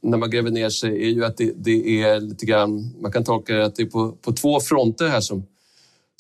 när 0.02 0.18
man 0.18 0.30
gräver 0.30 0.52
ner 0.52 0.70
sig 0.70 1.04
är 1.04 1.10
ju 1.10 1.26
att 1.26 1.38
det, 1.38 1.54
det 1.56 2.02
är 2.02 2.20
lite 2.20 2.46
grann, 2.46 2.96
man 3.02 3.12
kan 3.12 3.24
tolka 3.24 3.56
det 3.56 3.66
att 3.66 3.76
det 3.76 3.84
är 3.84 3.90
på, 3.90 4.12
på 4.12 4.32
två 4.32 4.60
fronter 4.60 5.08
här 5.08 5.22
som, 5.22 5.46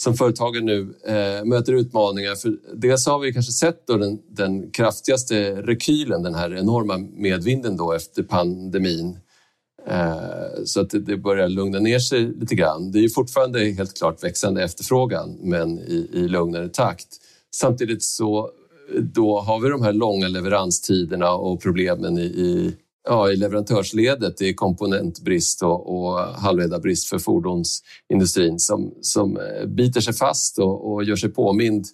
som 0.02 0.13
företagen 0.13 0.65
nu 0.65 0.93
eh, 1.08 1.45
möter 1.45 1.73
utmaningar. 1.73 2.36
För 2.36 2.58
dels 2.73 3.08
har 3.08 3.19
vi 3.19 3.34
kanske 3.34 3.52
sett 3.52 3.88
då 3.88 3.97
den, 3.97 4.19
den 4.30 4.71
kraftigaste 4.71 5.62
rekylen, 5.62 6.23
den 6.23 6.36
här 6.36 6.56
enorma 6.56 6.97
medvinden 6.97 7.78
då 7.78 7.93
efter 7.93 8.23
pandemin 8.23 9.17
Eh, 9.89 10.63
så 10.65 10.82
att 10.82 10.89
det 10.89 11.17
börjar 11.17 11.50
lugna 11.50 11.80
ner 11.80 12.00
sig 12.00 12.21
lite 12.21 12.56
grann. 12.56 12.91
Det 12.91 13.00
är 13.00 13.10
fortfarande 13.10 13.60
helt 13.60 13.97
klart 13.97 14.23
växande 14.23 14.63
efterfrågan, 14.63 15.38
men 15.41 15.80
i, 15.80 16.10
i 16.13 16.28
lugnare 16.28 16.69
takt. 16.69 17.08
Samtidigt 17.56 18.04
så 18.04 18.52
då 19.02 19.39
har 19.39 19.60
vi 19.60 19.69
de 19.69 19.82
här 19.82 19.93
långa 19.93 20.28
leveranstiderna 20.28 21.32
och 21.32 21.62
problemen 21.62 22.17
i, 22.17 22.21
i, 22.21 22.76
ja, 23.08 23.32
i 23.32 23.36
leverantörsledet. 23.36 24.38
Det 24.38 24.50
är 24.50 24.54
komponentbrist 24.54 25.63
och, 25.63 25.97
och 25.97 26.19
halvledarbrist 26.19 27.10
för 27.10 27.19
fordonsindustrin 27.19 28.60
som, 28.60 28.93
som 29.02 29.38
eh, 29.38 29.65
biter 29.65 30.02
sig 30.02 30.13
fast 30.13 30.60
och, 30.60 30.93
och 30.93 31.04
gör 31.04 31.15
sig 31.15 31.30
påmind 31.30 31.86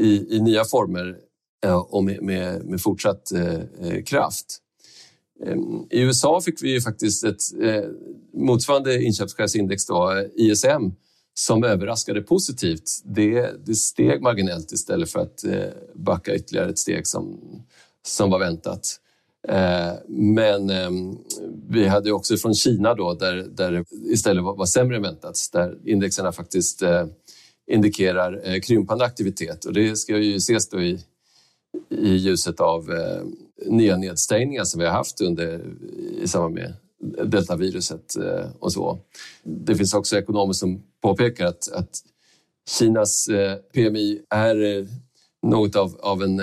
i, 0.00 0.36
i 0.36 0.40
nya 0.40 0.64
former 0.64 1.16
eh, 1.66 1.78
och 1.78 2.04
med, 2.04 2.22
med, 2.22 2.64
med 2.64 2.80
fortsatt 2.80 3.32
eh, 3.32 4.02
kraft. 4.04 4.58
Ehm, 5.46 5.86
I 5.90 6.00
USA 6.00 6.40
fick 6.40 6.62
vi 6.62 6.70
ju 6.70 6.80
faktiskt 6.80 7.24
ett 7.24 7.42
eh, 7.62 7.84
motsvarande 8.32 9.02
inköpschefsindex, 9.02 9.86
då, 9.86 10.24
ISM, 10.36 10.90
som 11.34 11.64
överraskade 11.64 12.22
positivt. 12.22 12.90
Det, 13.04 13.66
det 13.66 13.74
steg 13.74 14.22
marginellt 14.22 14.72
istället 14.72 15.10
för 15.10 15.20
att 15.20 15.44
eh, 15.44 15.72
backa 15.94 16.34
ytterligare 16.34 16.70
ett 16.70 16.78
steg 16.78 17.06
som, 17.06 17.40
som 18.06 18.30
var 18.30 18.38
väntat. 18.38 19.00
Eh, 19.48 19.92
men 20.08 20.70
ehm, 20.70 21.18
vi 21.68 21.86
hade 21.86 22.12
också 22.12 22.36
från 22.36 22.54
Kina 22.54 22.94
då, 22.94 23.14
där, 23.14 23.36
där 23.36 23.72
det 23.72 23.84
istället 24.12 24.44
var, 24.44 24.56
var 24.56 24.66
sämre 24.66 24.96
än 24.96 25.02
väntat, 25.02 25.36
där 25.52 25.78
indexerna 25.84 26.32
faktiskt 26.32 26.82
indikerar 27.70 28.60
krympande 28.60 29.04
aktivitet 29.04 29.64
och 29.64 29.72
det 29.72 29.96
ska 29.96 30.18
ju 30.18 30.36
ses 30.36 30.68
då 30.68 30.82
i, 30.82 30.98
i 31.90 32.08
ljuset 32.08 32.60
av 32.60 32.90
nya 33.66 33.96
nedstängningar 33.96 34.64
som 34.64 34.80
vi 34.80 34.86
har 34.86 34.92
haft 34.92 35.20
under, 35.20 35.60
i 36.22 36.28
samband 36.28 36.54
med 36.54 36.74
deltaviruset 37.24 38.16
eh, 38.16 38.50
och 38.58 38.72
så. 38.72 38.98
Det 39.42 39.74
finns 39.74 39.94
också 39.94 40.18
ekonomer 40.18 40.52
som 40.52 40.82
påpekar 41.02 41.46
att, 41.46 41.72
att 41.72 41.90
Kinas 42.78 43.28
eh, 43.28 43.54
PMI 43.54 44.20
är 44.30 44.78
eh, 44.78 44.86
något 45.42 45.76
av, 45.76 45.96
av 46.00 46.22
en 46.22 46.40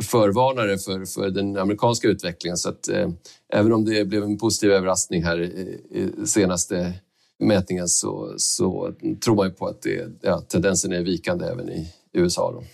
förvarnare 0.00 0.78
för, 0.78 1.04
för 1.04 1.30
den 1.30 1.56
amerikanska 1.56 2.08
utvecklingen. 2.08 2.56
Så 2.56 2.68
att, 2.68 2.88
eh, 2.88 3.10
även 3.52 3.72
om 3.72 3.84
det 3.84 4.04
blev 4.04 4.22
en 4.22 4.38
positiv 4.38 4.70
överraskning 4.70 5.24
här 5.24 5.40
i, 5.40 5.80
i 5.90 6.26
senaste 6.26 6.92
mätningen 7.38 7.88
så, 7.88 8.34
så 8.36 8.94
tror 9.24 9.36
man 9.36 9.46
ju 9.46 9.52
på 9.52 9.66
att 9.66 9.82
det, 9.82 10.08
ja, 10.22 10.40
tendensen 10.40 10.92
är 10.92 11.02
vikande 11.02 11.46
även 11.46 11.68
i 11.68 11.92
USA. 12.12 12.52
Då. 12.52 12.64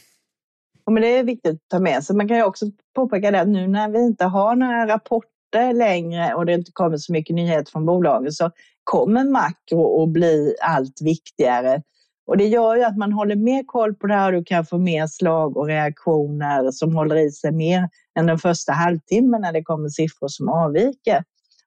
Ja, 0.86 0.92
men 0.92 1.02
det 1.02 1.18
är 1.18 1.24
viktigt 1.24 1.54
att 1.54 1.68
ta 1.68 1.78
med 1.78 2.04
sig. 2.04 2.16
Man 2.16 2.28
kan 2.28 2.36
ju 2.36 2.42
också 2.42 2.66
påpeka 2.94 3.30
det 3.30 3.40
att 3.40 3.48
nu 3.48 3.68
när 3.68 3.88
vi 3.88 3.98
inte 3.98 4.24
har 4.24 4.56
några 4.56 4.86
rapporter 4.86 5.72
längre 5.72 6.34
och 6.34 6.46
det 6.46 6.54
inte 6.54 6.70
kommer 6.72 6.96
så 6.96 7.12
mycket 7.12 7.36
nyheter 7.36 7.72
från 7.72 7.86
bolagen 7.86 8.32
så 8.32 8.50
kommer 8.84 9.24
makro 9.24 10.02
att 10.02 10.08
bli 10.08 10.56
allt 10.62 11.02
viktigare. 11.02 11.82
Och 12.26 12.36
det 12.36 12.46
gör 12.46 12.76
ju 12.76 12.84
att 12.84 12.96
man 12.96 13.12
håller 13.12 13.36
mer 13.36 13.62
koll 13.66 13.94
på 13.94 14.06
det 14.06 14.14
här 14.14 14.32
och 14.32 14.38
du 14.38 14.44
kan 14.44 14.66
få 14.66 14.78
mer 14.78 15.06
slag 15.06 15.56
och 15.56 15.66
reaktioner 15.66 16.70
som 16.70 16.96
håller 16.96 17.16
i 17.16 17.30
sig 17.30 17.52
mer 17.52 17.88
än 18.18 18.26
den 18.26 18.38
första 18.38 18.72
halvtimmen 18.72 19.40
när 19.40 19.52
det 19.52 19.62
kommer 19.62 19.88
siffror 19.88 20.28
som 20.28 20.48
avviker. 20.48 21.24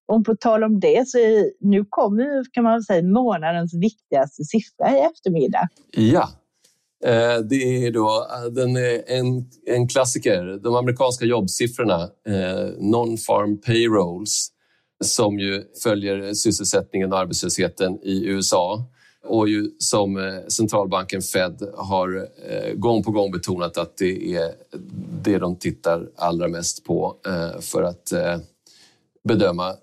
Och 0.08 0.25
på 0.25 0.36
tal 0.36 0.63
om 0.63 0.79
det, 0.79 1.08
så 1.08 1.17
är, 1.17 1.51
nu 1.60 1.86
kommer 1.89 2.51
kan 2.53 2.63
man 2.63 2.84
säga 2.84 3.03
månadens 3.03 3.73
viktigaste 3.73 4.43
siffra 4.43 4.97
i 4.97 4.99
eftermiddag. 4.99 5.67
Ja, 5.91 6.29
Eh, 7.05 7.39
det 7.39 7.85
är 7.85 7.91
då 7.91 8.27
eh, 8.31 8.51
den 8.51 8.75
är 8.75 9.03
en, 9.07 9.49
en 9.65 9.88
klassiker, 9.88 10.59
de 10.63 10.75
amerikanska 10.75 11.25
jobbsiffrorna, 11.25 12.03
eh, 12.27 12.67
non-farm 12.79 13.57
payrolls, 13.57 14.51
som 15.03 15.39
ju 15.39 15.63
följer 15.83 16.33
sysselsättningen 16.33 17.13
och 17.13 17.19
arbetslösheten 17.19 17.99
i 18.03 18.25
USA 18.25 18.85
och 19.25 19.49
ju 19.49 19.71
som 19.77 20.17
eh, 20.17 20.47
centralbanken 20.47 21.21
Fed 21.21 21.69
har 21.77 22.27
gång 22.75 23.03
på 23.03 23.12
gång 23.12 23.31
betonat 23.31 23.77
att 23.77 23.97
det 23.97 24.35
är 24.35 24.51
det 25.23 25.38
de 25.38 25.55
tittar 25.55 26.09
allra 26.15 26.47
mest 26.47 26.85
på 26.85 27.15
för 27.59 27.83
att 27.83 28.13
bedöma 29.23 29.75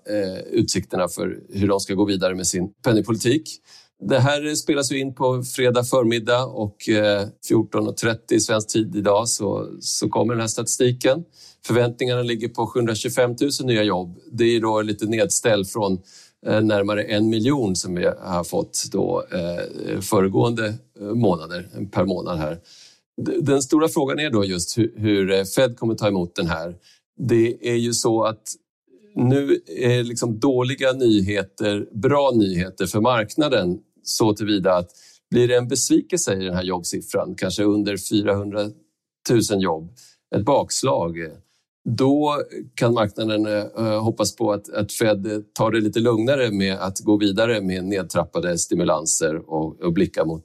utsikterna 0.51 1.07
för 1.07 1.39
hur 1.49 1.67
de 1.67 1.79
ska 1.79 1.93
gå 1.93 2.05
vidare 2.05 2.35
med 2.35 2.47
sin 2.47 2.73
penningpolitik. 2.83 3.61
Det 3.99 4.19
här 4.19 4.55
spelas 4.55 4.91
ju 4.91 4.99
in 4.99 5.15
på 5.15 5.43
fredag 5.43 5.83
förmiddag 5.83 6.45
och 6.45 6.89
eh, 6.89 7.27
14.30 7.49 8.39
svensk 8.39 8.69
tid 8.69 8.95
idag 8.95 9.29
så, 9.29 9.67
så 9.79 10.09
kommer 10.09 10.33
den 10.33 10.41
här 10.41 10.47
statistiken. 10.47 11.23
Förväntningarna 11.65 12.21
ligger 12.21 12.47
på 12.47 12.67
725 12.67 13.35
000 13.41 13.49
nya 13.63 13.83
jobb. 13.83 14.17
Det 14.31 14.43
är 14.43 14.61
då 14.61 14.81
lite 14.81 15.05
nedställ 15.05 15.65
från 15.65 15.99
eh, 16.47 16.61
närmare 16.61 17.03
en 17.03 17.29
miljon 17.29 17.75
som 17.75 17.95
vi 17.95 18.05
har 18.05 18.43
fått 18.43 18.83
då, 18.91 19.23
eh, 19.31 20.01
föregående 20.01 20.73
eh, 20.99 21.05
månader 21.05 21.69
per 21.91 22.05
månad 22.05 22.37
här. 22.37 22.59
Den 23.39 23.61
stora 23.61 23.87
frågan 23.87 24.19
är 24.19 24.29
då 24.29 24.45
just 24.45 24.77
hur, 24.77 24.93
hur 24.97 25.45
Fed 25.45 25.77
kommer 25.77 25.95
ta 25.95 26.07
emot 26.07 26.35
den 26.35 26.47
här. 26.47 26.75
Det 27.17 27.69
är 27.69 27.75
ju 27.75 27.93
så 27.93 28.23
att 28.23 28.43
nu 29.15 29.61
är 29.67 30.03
liksom 30.03 30.39
dåliga 30.39 30.91
nyheter 30.91 31.87
bra 31.91 32.31
nyheter 32.35 32.85
för 32.85 33.01
marknaden 33.01 33.79
så 34.09 34.33
tillvida 34.33 34.73
att 34.73 34.89
blir 35.31 35.47
det 35.47 35.55
en 35.55 35.67
besvikelse 35.67 36.33
i 36.33 36.45
den 36.45 36.55
här 36.55 36.63
jobbsiffran, 36.63 37.35
kanske 37.35 37.63
under 37.63 37.97
400 38.09 38.69
000 39.51 39.63
jobb, 39.63 39.91
ett 40.35 40.45
bakslag, 40.45 41.17
då 41.89 42.43
kan 42.75 42.93
marknaden 42.93 43.45
eh, 43.45 44.03
hoppas 44.03 44.35
på 44.35 44.51
att, 44.51 44.69
att 44.69 44.91
Fed 44.91 45.43
tar 45.53 45.71
det 45.71 45.81
lite 45.81 45.99
lugnare 45.99 46.51
med 46.51 46.75
att 46.75 46.99
gå 46.99 47.17
vidare 47.17 47.61
med 47.61 47.85
nedtrappade 47.85 48.57
stimulanser 48.57 49.49
och, 49.49 49.81
och 49.81 49.93
blicka 49.93 50.25
mot 50.25 50.43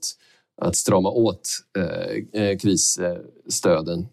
att 0.63 0.77
strama 0.77 1.11
åt 1.11 1.49
eh, 1.79 2.43
eh 2.43 2.59
krisstöden. 2.59 4.07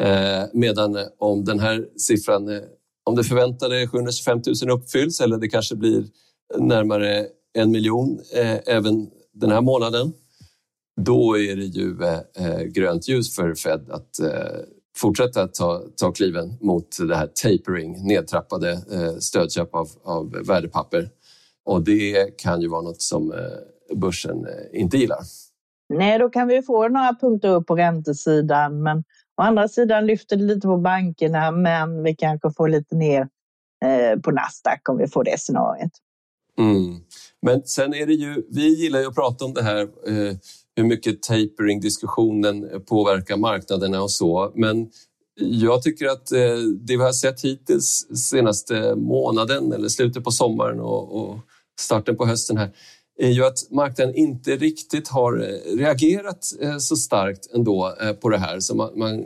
Eh, 0.00 0.42
medan 0.52 0.98
om 1.18 1.44
den 1.44 1.60
här 1.60 1.88
siffran 1.96 2.48
eh, 2.48 2.62
om 3.04 3.16
det 3.16 3.24
förväntade 3.24 3.88
725 3.88 4.40
000 4.64 4.70
uppfylls 4.70 5.20
eller 5.20 5.38
det 5.38 5.48
kanske 5.48 5.76
blir 5.76 6.04
närmare 6.58 7.26
en 7.58 7.70
miljon 7.70 8.20
eh, 8.34 8.58
även 8.66 9.10
den 9.32 9.50
här 9.50 9.60
månaden, 9.60 10.12
då 11.00 11.38
är 11.38 11.56
det 11.56 11.64
ju 11.64 12.02
eh, 12.02 12.46
eh, 12.46 12.62
grönt 12.62 13.08
ljus 13.08 13.36
för 13.36 13.54
Fed 13.54 13.90
att 13.90 14.20
eh, 14.20 14.60
fortsätta 14.96 15.48
ta, 15.48 15.82
ta 15.96 16.12
kliven 16.12 16.58
mot 16.60 16.96
det 17.08 17.16
här 17.16 17.26
tapering, 17.26 18.06
nedtrappade 18.06 18.70
eh, 18.70 19.16
stödköp 19.18 19.74
av, 19.74 19.88
av 20.04 20.30
värdepapper. 20.46 21.10
Och 21.64 21.82
det 21.82 22.38
kan 22.38 22.60
ju 22.60 22.68
vara 22.68 22.82
något 22.82 23.02
som 23.02 23.32
eh, 23.32 23.96
börsen 23.96 24.46
eh, 24.46 24.80
inte 24.80 24.96
gillar. 24.96 25.18
Nej, 25.94 26.18
då 26.18 26.30
kan 26.30 26.48
vi 26.48 26.62
få 26.62 26.88
några 26.88 27.14
punkter 27.20 27.48
upp 27.48 27.66
på 27.66 27.76
räntesidan, 27.76 28.82
men 28.82 29.04
Å 29.36 29.42
andra 29.42 29.68
sidan 29.68 30.06
lyfter 30.06 30.36
det 30.36 30.42
lite 30.42 30.66
på 30.66 30.76
bankerna, 30.76 31.50
men 31.50 32.02
vi 32.02 32.16
kanske 32.16 32.50
får 32.50 32.68
lite 32.68 32.96
ner 32.96 33.28
eh, 33.84 34.20
på 34.20 34.30
Nasdaq 34.30 34.88
om 34.88 34.98
vi 34.98 35.08
får 35.08 35.24
det 35.24 35.40
scenariet. 35.40 35.90
Mm. 36.58 37.00
Men 37.42 37.62
sen 37.64 37.94
är 37.94 38.06
det 38.06 38.14
ju, 38.14 38.42
vi 38.50 38.68
gillar 38.68 39.00
ju 39.00 39.06
att 39.06 39.14
prata 39.14 39.44
om 39.44 39.54
det 39.54 39.62
här 39.62 39.82
eh, 39.82 40.36
hur 40.76 40.84
mycket 40.84 41.22
tapering-diskussionen 41.22 42.82
påverkar 42.86 43.36
marknaderna 43.36 44.02
och 44.02 44.10
så. 44.10 44.52
Men 44.54 44.90
jag 45.40 45.82
tycker 45.82 46.06
att 46.06 46.32
eh, 46.32 46.56
det 46.80 46.96
vi 46.96 47.02
har 47.02 47.12
sett 47.12 47.40
hittills 47.40 48.06
senaste 48.30 48.94
månaden 48.94 49.72
eller 49.72 49.88
slutet 49.88 50.24
på 50.24 50.30
sommaren 50.30 50.80
och, 50.80 51.38
starten 51.80 52.16
på 52.16 52.26
hösten 52.26 52.56
här 52.56 52.70
är 53.18 53.28
ju 53.28 53.44
att 53.44 53.70
marknaden 53.70 54.14
inte 54.14 54.56
riktigt 54.56 55.08
har 55.08 55.38
eh, 55.38 55.76
reagerat 55.76 56.46
eh, 56.60 56.78
så 56.78 56.96
starkt 56.96 57.54
ändå 57.54 57.94
på 58.20 58.28
det 58.28 58.38
här 58.38 58.60
som 58.60 58.76
man 58.76 59.24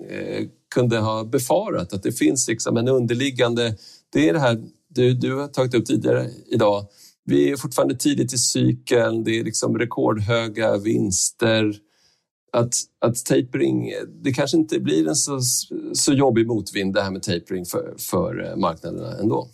kunde 0.75 0.99
ha 0.99 1.25
befarat. 1.25 1.93
Att 1.93 2.03
det 2.03 2.13
finns 2.13 2.49
liksom 2.49 2.77
en 2.77 2.89
underliggande... 2.89 3.75
Det 4.13 4.29
är 4.29 4.33
det 4.33 4.39
här 4.39 4.65
du, 4.89 5.15
du 5.15 5.35
har 5.35 5.49
tagit 5.49 5.75
upp 5.75 5.87
tidigare 5.87 6.31
idag. 6.47 6.87
Vi 7.27 7.51
är 7.51 7.57
fortfarande 7.57 7.95
tidigt 7.97 8.33
i 8.33 8.39
cykeln, 8.39 9.25
det 9.25 9.39
är 9.39 9.45
liksom 9.45 9.79
rekordhöga 9.79 10.77
vinster. 10.77 11.75
Att, 12.53 12.75
att 13.01 13.25
tapering, 13.25 13.93
det 14.23 14.33
kanske 14.33 14.57
inte 14.57 14.81
blir 14.81 15.09
en 15.09 15.17
så, 15.17 15.41
så 15.93 16.13
jobbig 16.13 16.47
motvind 16.47 16.95
det 16.95 17.03
här 17.03 17.11
med 17.11 17.23
tapering 17.23 17.65
för, 17.65 17.95
för 17.99 18.57
marknaderna 18.57 19.19
ändå. 19.19 19.49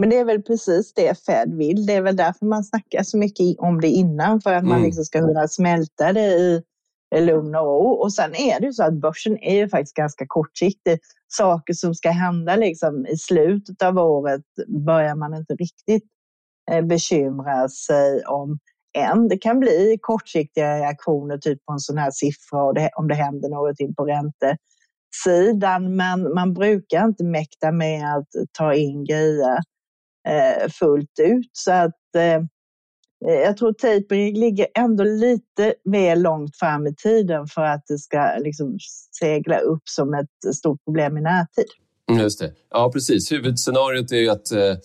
Men 0.00 0.10
det 0.10 0.16
är 0.16 0.24
väl 0.24 0.42
precis 0.42 0.92
det 0.94 1.24
Fed 1.26 1.54
vill. 1.54 1.86
Det 1.86 1.92
är 1.92 2.02
väl 2.02 2.16
därför 2.16 2.46
man 2.46 2.64
snackar 2.64 3.02
så 3.02 3.18
mycket 3.18 3.58
om 3.58 3.80
det 3.80 3.88
innan, 3.88 4.40
för 4.40 4.52
att 4.52 4.62
mm. 4.62 4.74
man 4.74 4.82
liksom 4.82 5.04
ska 5.04 5.20
kunna 5.20 5.48
smälta 5.48 6.12
det 6.12 6.62
i 7.16 7.20
lugn 7.20 7.54
och 7.54 7.64
ro. 7.64 7.88
Och 7.88 8.12
sen 8.12 8.34
är 8.34 8.60
det 8.60 8.66
ju 8.66 8.72
så 8.72 8.82
att 8.82 9.00
börsen 9.00 9.38
är 9.38 9.56
ju 9.56 9.68
faktiskt 9.68 9.96
ganska 9.96 10.24
kortsiktig. 10.28 10.98
Saker 11.28 11.74
som 11.74 11.94
ska 11.94 12.10
hända 12.10 12.56
liksom 12.56 13.06
i 13.06 13.16
slutet 13.16 13.82
av 13.82 13.98
året 13.98 14.44
börjar 14.86 15.14
man 15.14 15.34
inte 15.34 15.54
riktigt 15.54 16.04
bekymrar 16.66 16.82
bekymra 16.88 17.68
sig 17.68 18.24
om 18.24 18.58
än. 18.98 19.28
Det 19.28 19.38
kan 19.38 19.60
bli 19.60 19.98
kortsiktiga 20.00 20.78
reaktioner, 20.78 21.38
typ 21.38 21.64
på 21.64 21.72
en 21.72 21.78
sån 21.80 21.98
här 21.98 22.10
siffra 22.10 22.62
och 22.62 22.74
det, 22.74 22.90
om 22.96 23.08
det 23.08 23.14
händer 23.14 23.48
någonting 23.48 23.94
på 23.94 24.06
räntesidan. 24.06 25.96
Men 25.96 26.34
man 26.34 26.54
brukar 26.54 27.04
inte 27.04 27.24
mäkta 27.24 27.72
med 27.72 28.16
att 28.16 28.28
ta 28.58 28.74
in 28.74 29.04
grejer 29.04 29.58
Eh, 30.28 30.68
fullt 30.70 31.18
ut. 31.22 31.50
Så 31.52 31.72
att 31.72 32.14
eh, 32.16 32.42
jag 33.44 33.56
tror 33.56 33.72
tapering 33.72 34.40
ligger 34.40 34.66
ändå 34.74 35.04
lite 35.04 35.74
mer 35.84 36.16
långt 36.16 36.56
fram 36.56 36.86
i 36.86 36.94
tiden 36.94 37.46
för 37.46 37.62
att 37.62 37.86
det 37.86 37.98
ska 37.98 38.36
liksom 38.38 38.78
segla 39.18 39.58
upp 39.58 39.82
som 39.84 40.14
ett 40.14 40.54
stort 40.54 40.84
problem 40.84 41.18
i 41.18 41.20
närtid. 41.20 41.64
Mm, 42.10 42.22
just 42.22 42.40
det. 42.40 42.52
Ja, 42.70 42.90
precis. 42.92 43.32
Huvudscenariot 43.32 44.12
är 44.12 44.16
ju 44.16 44.28
att 44.28 44.52
eh, 44.52 44.76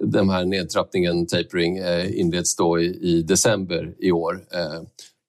den 0.00 0.30
här 0.30 0.44
nedtrappningen, 0.44 1.26
tapering, 1.26 1.78
eh, 1.78 2.20
inleds 2.20 2.56
då 2.56 2.80
i, 2.80 2.84
i 2.84 3.22
december 3.22 3.94
i 3.98 4.12
år 4.12 4.46
eh, 4.52 4.82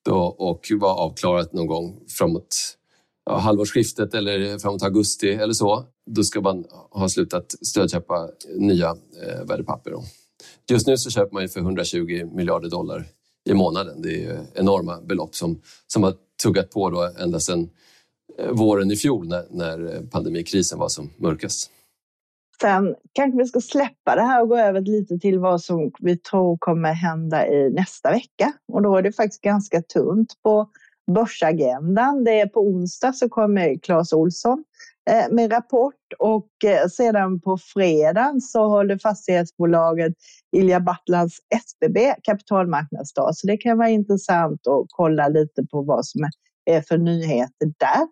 då, 0.06 0.18
och 0.18 0.68
var 0.72 0.96
avklarat 0.96 1.54
någon 1.54 1.68
gång 1.68 2.00
framåt 2.18 2.78
ja, 3.26 3.38
halvårsskiftet 3.38 4.14
eller 4.14 4.60
framåt 4.60 4.84
augusti 4.84 5.30
eller 5.30 5.54
så 5.54 5.86
då 6.06 6.24
ska 6.24 6.42
man 6.42 6.66
ha 6.92 7.10
slutat 7.10 7.56
stödköpa 7.62 8.30
nya 8.58 8.90
eh, 8.90 9.46
värdepapper. 9.46 9.92
Då. 9.92 10.04
Just 10.70 10.88
nu 10.88 10.98
så 10.98 11.10
köper 11.10 11.34
man 11.34 11.44
ju 11.44 11.50
för 11.50 11.60
120 11.60 12.30
miljarder 12.34 12.70
dollar 12.70 13.06
i 13.50 13.54
månaden. 13.54 14.02
Det 14.02 14.26
är 14.26 14.46
enorma 14.54 15.02
belopp 15.02 15.36
som, 15.36 15.62
som 15.88 16.04
har 16.04 16.14
tuggat 16.44 16.72
på 16.72 16.90
då 16.90 17.12
ända 17.20 17.40
sedan 17.40 17.70
eh, 18.40 18.52
våren 18.52 18.92
i 18.92 18.96
fjol 18.96 19.28
när, 19.28 19.46
när 19.50 20.06
pandemikrisen 20.12 20.80
var 20.80 20.90
som 20.90 21.10
mörkast. 21.18 21.72
Sen 22.62 22.96
kanske 23.14 23.38
vi 23.38 23.46
ska 23.46 23.62
släppa 23.62 24.16
det 24.16 24.22
här 24.22 24.42
och 24.42 24.50
gå 24.50 24.58
över 24.58 24.82
lite 24.82 25.18
till 25.20 25.40
vad 25.40 25.62
som 25.62 25.92
vi 26.00 26.18
tror 26.18 26.58
kommer 26.58 26.94
hända 26.94 27.48
i 27.48 27.70
nästa 27.70 28.12
vecka. 28.12 28.54
Och 28.74 28.82
då 28.82 28.98
är 28.98 29.02
det 29.02 29.12
faktiskt 29.12 29.42
ganska 29.42 29.82
tunt 29.82 30.34
på 30.44 30.70
börsagendan. 31.12 32.24
Det 32.24 32.40
är 32.40 32.48
på 32.48 32.60
onsdag 32.60 33.14
så 33.14 33.30
kommer 33.30 33.80
Claes 33.80 34.14
Olsson 34.14 34.64
eh, 35.10 35.34
med 35.34 35.52
rapport 35.52 36.14
och 36.20 36.50
eh, 36.66 36.88
sedan 36.88 37.42
på 37.42 37.58
fredagen 37.58 38.42
så 38.42 38.68
håller 38.68 38.98
fastighetsbolaget 38.98 40.14
Ilja 40.56 40.80
Battlands 40.80 41.40
SBB 41.56 42.16
kapitalmarknadsdag. 42.24 43.36
Så 43.36 43.48
det 43.48 43.58
kan 43.58 43.78
vara 43.78 43.90
intressant 43.90 44.68
att 44.68 44.86
kolla 44.90 45.28
lite 45.28 45.64
på 45.72 45.82
vad 45.82 46.06
som 46.06 46.22
är 46.66 46.82
för 46.82 46.98
nyheter 46.98 47.74
där. 47.78 48.08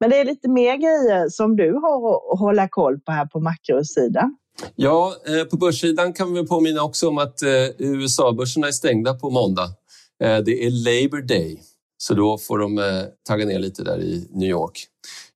Men 0.00 0.10
det 0.10 0.16
är 0.16 0.24
lite 0.24 0.48
mer 0.48 0.76
grejer 0.76 1.28
som 1.28 1.56
du 1.56 1.72
har 1.72 2.32
att 2.32 2.38
hålla 2.38 2.68
koll 2.68 3.00
på 3.00 3.12
här 3.12 3.26
på 3.26 3.40
makrosidan. 3.40 4.36
Ja, 4.76 5.14
eh, 5.26 5.44
på 5.44 5.56
börssidan 5.56 6.12
kan 6.12 6.34
vi 6.34 6.46
påminna 6.46 6.82
också 6.82 7.08
om 7.08 7.18
att 7.18 7.42
eh, 7.42 7.68
USA-börserna 7.78 8.66
är 8.66 8.72
stängda 8.72 9.14
på 9.14 9.30
måndag. 9.30 9.64
Eh, 10.24 10.38
det 10.38 10.66
är 10.66 10.70
Labour 10.70 11.22
Day, 11.22 11.62
så 11.98 12.14
då 12.14 12.38
får 12.38 12.58
de 12.58 13.04
tagga 13.28 13.46
ner 13.46 13.58
lite 13.58 13.84
där 13.84 14.00
i 14.00 14.28
New 14.30 14.48
York. 14.48 14.86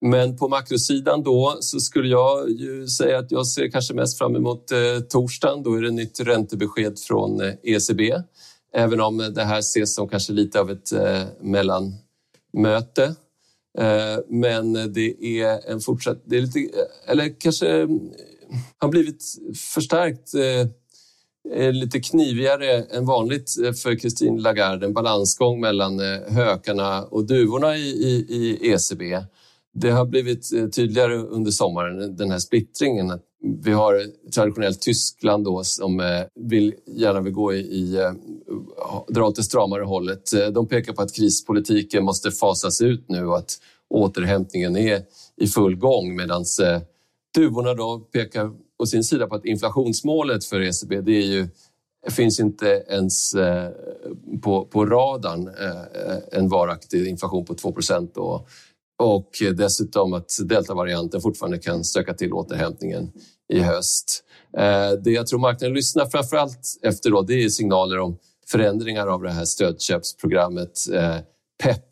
Men 0.00 0.36
på 0.36 0.48
makrosidan 0.48 1.22
då 1.22 1.56
så 1.60 1.80
skulle 1.80 2.08
jag 2.08 2.50
ju 2.50 2.88
säga 2.88 3.18
att 3.18 3.30
jag 3.30 3.46
ser 3.46 3.70
kanske 3.70 3.94
mest 3.94 4.18
fram 4.18 4.36
emot 4.36 4.64
torsdagen. 5.08 5.62
Då 5.62 5.74
är 5.74 5.82
det 5.82 5.90
nytt 5.90 6.20
räntebesked 6.20 6.98
från 6.98 7.40
ECB. 7.62 8.14
Även 8.74 9.00
om 9.00 9.18
det 9.34 9.44
här 9.44 9.58
ses 9.58 9.94
som 9.94 10.08
kanske 10.08 10.32
lite 10.32 10.60
av 10.60 10.70
ett 10.70 10.92
mellanmöte. 11.40 13.14
Eh, 13.78 14.18
men 14.28 14.92
det 14.92 15.40
är 15.40 15.70
en 15.70 15.80
fortsatt... 15.80 16.22
Det 16.24 16.36
är 16.36 16.40
lite, 16.40 16.60
eh, 16.60 17.10
eller 17.10 17.40
kanske 17.40 17.80
eh, 17.80 17.88
har 18.78 18.88
blivit 18.88 19.24
förstärkt 19.74 20.34
lite 21.72 22.00
knivigare 22.00 22.82
än 22.82 23.06
vanligt 23.06 23.50
för 23.82 23.96
Christine 23.96 24.40
Lagarde. 24.40 24.86
En 24.86 24.92
balansgång 24.92 25.60
mellan 25.60 26.00
hökarna 26.28 27.04
och 27.04 27.26
duvorna 27.26 27.76
i, 27.76 27.80
i, 27.80 28.26
i 28.28 28.70
ECB. 28.72 29.24
Det 29.74 29.90
har 29.90 30.06
blivit 30.06 30.50
tydligare 30.74 31.14
under 31.14 31.50
sommaren, 31.50 32.16
den 32.16 32.30
här 32.30 32.38
splittringen. 32.38 33.12
Vi 33.44 33.72
har 33.72 34.02
traditionellt 34.34 34.80
Tyskland 34.80 35.44
då 35.44 35.64
som 35.64 36.00
eh, 36.00 36.22
vill, 36.34 36.74
gärna 36.86 37.20
vill 37.20 37.32
gå 37.32 37.54
i, 37.54 37.58
i 37.58 37.96
eh, 37.96 38.12
dra 39.08 39.26
åt 39.26 39.36
det 39.36 39.42
stramare 39.42 39.82
hållet. 39.82 40.32
Eh, 40.32 40.46
de 40.46 40.68
pekar 40.68 40.92
på 40.92 41.02
att 41.02 41.14
krispolitiken 41.14 42.04
måste 42.04 42.30
fasas 42.30 42.80
ut 42.80 43.08
nu 43.08 43.26
och 43.26 43.38
att 43.38 43.58
återhämtningen 43.90 44.76
är 44.76 45.02
i 45.36 45.46
full 45.46 45.76
gång 45.76 46.16
medan 46.16 46.44
Duvorna 47.34 47.74
då 47.74 47.98
pekar 47.98 48.50
på 48.78 48.86
sin 48.86 49.04
sida 49.04 49.26
på 49.26 49.34
att 49.34 49.44
inflationsmålet 49.44 50.44
för 50.44 50.60
ECB 50.60 51.00
det 51.00 51.12
är 51.12 51.26
ju, 51.26 51.48
finns 52.10 52.40
inte 52.40 52.84
ens 52.88 53.34
på, 54.42 54.64
på 54.64 54.86
radarn 54.86 55.50
en 56.32 56.48
varaktig 56.48 57.06
inflation 57.06 57.44
på 57.44 57.54
2 57.54 57.74
och, 58.14 58.48
och 59.02 59.28
dessutom 59.56 60.12
att 60.12 60.30
deltavarianten 60.44 61.20
fortfarande 61.20 61.58
kan 61.58 61.84
stöka 61.84 62.14
till 62.14 62.32
återhämtningen 62.32 63.12
i 63.52 63.60
höst. 63.60 64.24
Eh, 64.56 64.90
det 65.04 65.10
jag 65.10 65.26
tror 65.26 65.38
marknaden 65.38 65.74
lyssnar 65.74 66.06
framför 66.06 66.36
allt 66.36 66.60
efter 66.82 67.10
då, 67.10 67.22
det 67.22 67.44
är 67.44 67.48
signaler 67.48 67.98
om 67.98 68.18
förändringar 68.46 69.06
av 69.06 69.22
det 69.22 69.30
här 69.30 69.44
stödköpsprogrammet 69.44 70.72
eh, 70.92 71.16
PEP 71.62 71.84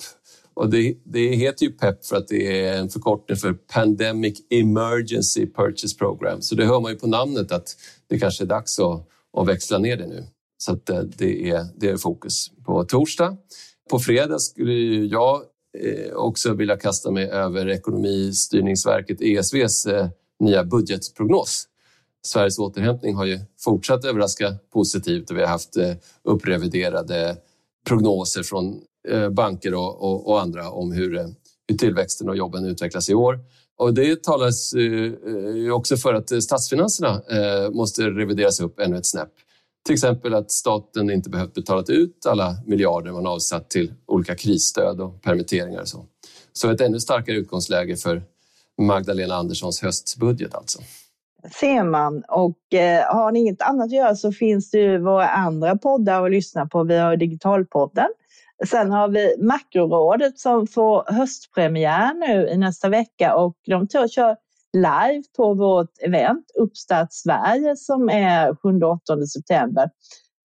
och 0.54 0.70
det, 0.70 0.96
det 1.04 1.36
heter 1.36 1.66
ju 1.66 1.72
PEP 1.72 2.04
för 2.04 2.16
att 2.16 2.28
det 2.28 2.66
är 2.66 2.78
en 2.78 2.88
förkortning 2.88 3.36
för 3.36 3.52
Pandemic 3.52 4.40
Emergency 4.50 5.46
Purchase 5.46 5.96
Program. 5.96 6.42
Så 6.42 6.54
det 6.54 6.66
hör 6.66 6.80
man 6.80 6.92
ju 6.92 6.98
på 6.98 7.06
namnet 7.06 7.52
att 7.52 7.76
det 8.08 8.18
kanske 8.18 8.44
är 8.44 8.46
dags 8.46 8.78
att, 8.78 9.06
att 9.36 9.48
växla 9.48 9.78
ner 9.78 9.96
det 9.96 10.06
nu. 10.06 10.26
Så 10.58 10.72
att 10.72 10.90
eh, 10.90 11.00
det, 11.00 11.50
är, 11.50 11.66
det 11.76 11.88
är 11.88 11.96
fokus 11.96 12.50
på 12.64 12.84
torsdag. 12.84 13.36
På 13.90 13.98
fredag 13.98 14.38
skulle 14.38 14.72
jag 15.06 15.42
Eh, 15.78 16.12
också 16.12 16.54
vilja 16.54 16.76
kasta 16.76 17.10
mig 17.10 17.24
över 17.30 17.68
Ekonomistyrningsverket 17.68 19.20
ESVs 19.20 19.86
eh, 19.86 20.08
nya 20.40 20.64
budgetprognos. 20.64 21.66
Sveriges 22.22 22.58
återhämtning 22.58 23.14
har 23.14 23.24
ju 23.24 23.38
fortsatt 23.58 24.04
överraska 24.04 24.54
positivt 24.72 25.30
och 25.30 25.36
vi 25.36 25.40
har 25.40 25.48
haft 25.48 25.76
eh, 25.76 25.92
uppreviderade 26.22 27.36
prognoser 27.88 28.42
från 28.42 28.80
banker 29.30 29.74
och, 29.74 30.02
och, 30.02 30.28
och, 30.28 30.40
andra 30.40 30.70
om 30.70 30.92
hur, 30.92 31.34
hur 31.68 31.76
tillväxten 31.78 32.28
och 32.28 32.36
jobben 32.36 32.64
utvecklas 32.64 33.10
i 33.10 33.14
år. 33.14 33.40
Och 33.76 33.94
det 33.94 34.22
talas 34.22 34.74
också 35.72 35.96
för 35.96 36.14
att 36.14 36.42
statsfinanserna 36.42 37.22
måste 37.72 38.02
revideras 38.02 38.60
upp 38.60 38.80
ännu 38.80 38.96
ett 38.96 39.06
snäpp. 39.06 39.32
Till 39.86 39.94
exempel 39.94 40.34
att 40.34 40.50
staten 40.50 41.10
inte 41.10 41.30
behövt 41.30 41.54
betala 41.54 41.84
ut 41.88 42.26
alla 42.26 42.56
miljarder 42.66 43.12
man 43.12 43.26
avsatt 43.26 43.70
till 43.70 43.94
olika 44.06 44.34
krisstöd 44.34 45.00
och 45.00 45.22
permitteringar 45.22 45.80
och 45.80 45.88
så. 45.88 46.04
Så 46.52 46.70
ett 46.70 46.80
ännu 46.80 47.00
starkare 47.00 47.36
utgångsläge 47.36 47.96
för 47.96 48.22
Magdalena 48.78 49.34
Anderssons 49.34 49.82
höstbudget 49.82 50.54
alltså. 50.54 50.82
Ser 51.60 51.84
man 51.84 52.24
och 52.28 52.74
eh, 52.74 53.14
har 53.14 53.32
ni 53.32 53.40
inget 53.40 53.62
annat 53.62 53.84
att 53.84 53.92
göra 53.92 54.14
så 54.14 54.32
finns 54.32 54.70
det 54.70 54.78
ju 54.78 54.98
våra 54.98 55.28
andra 55.28 55.76
poddar 55.76 56.24
att 56.24 56.30
lyssna 56.30 56.66
på. 56.66 56.84
Vi 56.84 56.98
har 56.98 57.16
Digitalpodden 57.16 58.08
Sen 58.66 58.90
har 58.90 59.08
vi 59.08 59.36
Makrorådet 59.38 60.38
som 60.38 60.66
får 60.66 61.04
höstpremiär 61.12 62.14
nu 62.14 62.48
i 62.48 62.56
nästa 62.56 62.88
vecka 62.88 63.34
och 63.34 63.56
de 63.66 63.88
kör 63.88 64.36
live 64.72 65.22
på 65.36 65.54
vårt 65.54 65.90
event 66.02 66.44
Uppstart 66.58 67.08
Sverige 67.10 67.76
som 67.76 68.08
är 68.08 68.52
7-8 68.52 69.26
september. 69.26 69.90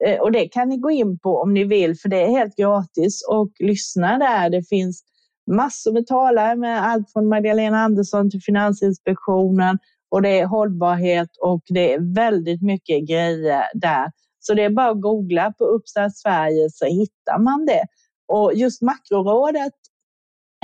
Eh, 0.05 0.19
och 0.19 0.31
det 0.31 0.47
kan 0.47 0.69
ni 0.69 0.77
gå 0.77 0.91
in 0.91 1.19
på 1.19 1.37
om 1.37 1.53
ni 1.53 1.63
vill 1.63 1.95
för 1.95 2.09
det 2.09 2.21
är 2.21 2.29
helt 2.29 2.55
gratis 2.55 3.27
och 3.29 3.51
lyssna 3.59 4.17
där. 4.17 4.49
Det 4.49 4.63
finns 4.63 5.03
massor 5.51 5.93
med 5.93 6.07
talare 6.07 6.55
med 6.55 6.83
allt 6.83 7.11
från 7.11 7.27
Magdalena 7.29 7.79
Andersson 7.79 8.31
till 8.31 8.41
Finansinspektionen 8.41 9.77
och 10.09 10.21
det 10.21 10.39
är 10.39 10.45
hållbarhet 10.45 11.29
och 11.41 11.61
det 11.65 11.93
är 11.93 12.15
väldigt 12.15 12.61
mycket 12.61 13.07
grejer 13.07 13.63
där. 13.73 14.11
Så 14.39 14.53
det 14.53 14.63
är 14.63 14.69
bara 14.69 14.89
att 14.89 15.01
googla 15.01 15.53
på 15.57 15.65
Uppstart 15.65 16.15
Sverige 16.15 16.69
så 16.71 16.85
hittar 16.85 17.39
man 17.39 17.65
det. 17.65 17.85
Och 18.27 18.53
just 18.53 18.81
makrorådet 18.81 19.73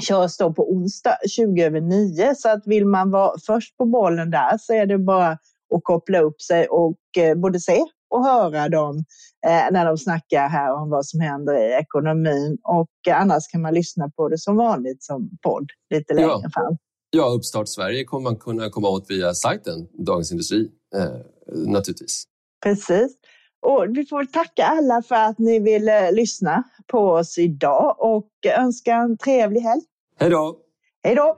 körs 0.02 0.38
då 0.38 0.54
på 0.54 0.72
onsdag 0.72 1.18
20 1.30 1.64
över 1.64 1.82
9 1.82 2.36
så 2.36 2.50
att 2.50 2.68
vill 2.68 2.86
man 2.86 3.12
vara 3.12 3.40
först 3.46 3.78
på 3.78 3.86
bollen 3.86 4.32
där 4.32 4.58
så 4.60 4.74
är 4.74 4.86
det 4.86 4.98
bara 4.98 5.32
att 5.76 5.84
koppla 5.84 6.20
upp 6.20 6.42
sig 6.42 6.68
och 6.68 6.98
eh, 7.18 7.36
både 7.36 7.60
se 7.60 7.80
och 8.10 8.26
höra 8.26 8.70
dem 8.70 8.98
eh, 9.48 9.72
när 9.72 9.86
de 9.86 9.98
snackar 9.98 10.50
här 10.50 10.74
om 10.74 10.90
vad 10.90 11.06
som 11.06 11.20
händer 11.20 11.54
i 11.54 11.74
ekonomin 11.74 12.58
och 12.64 12.90
annars 13.16 13.48
kan 13.52 13.62
man 13.62 13.74
lyssna 13.74 14.10
på 14.10 14.30
det 14.30 14.38
som 14.38 14.56
vanligt 14.56 15.04
som 15.04 15.30
podd 15.42 15.68
lite 15.94 16.14
längre 16.14 16.30
ja. 16.44 16.50
fram. 16.54 16.78
Ja, 17.10 17.26
Uppstart 17.26 17.68
Sverige 17.68 18.04
kommer 18.04 18.24
man 18.24 18.36
kunna 18.36 18.70
komma 18.70 18.90
åt 18.90 19.06
via 19.10 19.34
sajten 19.34 19.88
Dagens 20.06 20.32
Industri 20.32 20.70
eh, 20.96 21.06
naturligtvis. 21.72 22.24
Precis. 22.64 23.18
Och 23.62 23.86
vi 23.90 24.06
får 24.06 24.26
tacka 24.26 24.66
alla 24.66 25.02
för 25.02 25.16
att 25.16 25.40
ni 25.40 25.60
ville 25.60 26.12
lyssna 26.12 26.64
på 26.88 27.00
oss 27.00 27.38
idag 27.38 27.96
och 28.00 28.30
önska 28.58 28.96
en 28.96 29.18
trevlig 29.18 29.62
helg. 29.62 29.82
Hej 30.20 30.30
då! 30.30 30.58
Hej 31.04 31.16
då! 31.16 31.38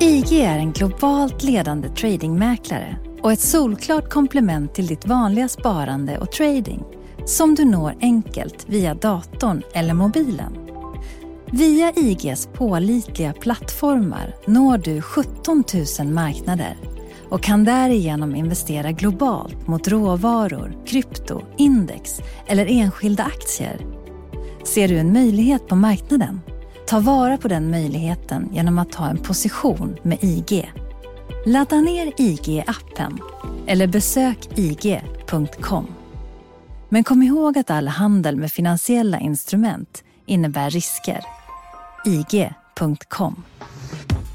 IG 0.00 0.32
är 0.32 0.58
en 0.58 0.72
globalt 0.72 1.42
ledande 1.42 1.88
tradingmäklare 1.88 2.96
och 3.22 3.32
ett 3.32 3.40
solklart 3.40 4.10
komplement 4.10 4.74
till 4.74 4.86
ditt 4.86 5.06
vanliga 5.06 5.48
sparande 5.48 6.18
och 6.18 6.32
trading 6.32 6.84
som 7.26 7.54
du 7.54 7.64
når 7.64 7.94
enkelt 8.00 8.68
via 8.68 8.94
datorn 8.94 9.62
eller 9.74 9.94
mobilen. 9.94 10.52
Via 11.52 11.92
IGs 11.96 12.46
pålitliga 12.46 13.32
plattformar 13.32 14.34
når 14.46 14.78
du 14.78 15.02
17 15.02 15.64
000 15.98 16.08
marknader 16.12 16.76
och 17.32 17.42
kan 17.42 17.64
därigenom 17.64 18.34
investera 18.34 18.92
globalt 18.92 19.66
mot 19.66 19.88
råvaror, 19.88 20.76
krypto, 20.86 21.42
index 21.56 22.20
eller 22.46 22.66
enskilda 22.66 23.24
aktier. 23.24 23.86
Ser 24.64 24.88
du 24.88 24.98
en 24.98 25.12
möjlighet 25.12 25.68
på 25.68 25.76
marknaden? 25.76 26.40
Ta 26.86 27.00
vara 27.00 27.36
på 27.36 27.48
den 27.48 27.70
möjligheten 27.70 28.48
genom 28.52 28.78
att 28.78 28.92
ta 28.92 29.06
en 29.06 29.18
position 29.18 29.96
med 30.02 30.18
IG. 30.24 30.72
Ladda 31.46 31.76
ner 31.76 32.12
IG-appen 32.16 33.18
eller 33.66 33.86
besök 33.86 34.58
ig.com. 34.58 35.86
Men 36.88 37.04
kom 37.04 37.22
ihåg 37.22 37.58
att 37.58 37.70
all 37.70 37.88
handel 37.88 38.36
med 38.36 38.52
finansiella 38.52 39.20
instrument 39.20 40.04
innebär 40.26 40.70
risker. 40.70 41.20
IG.com 42.06 43.42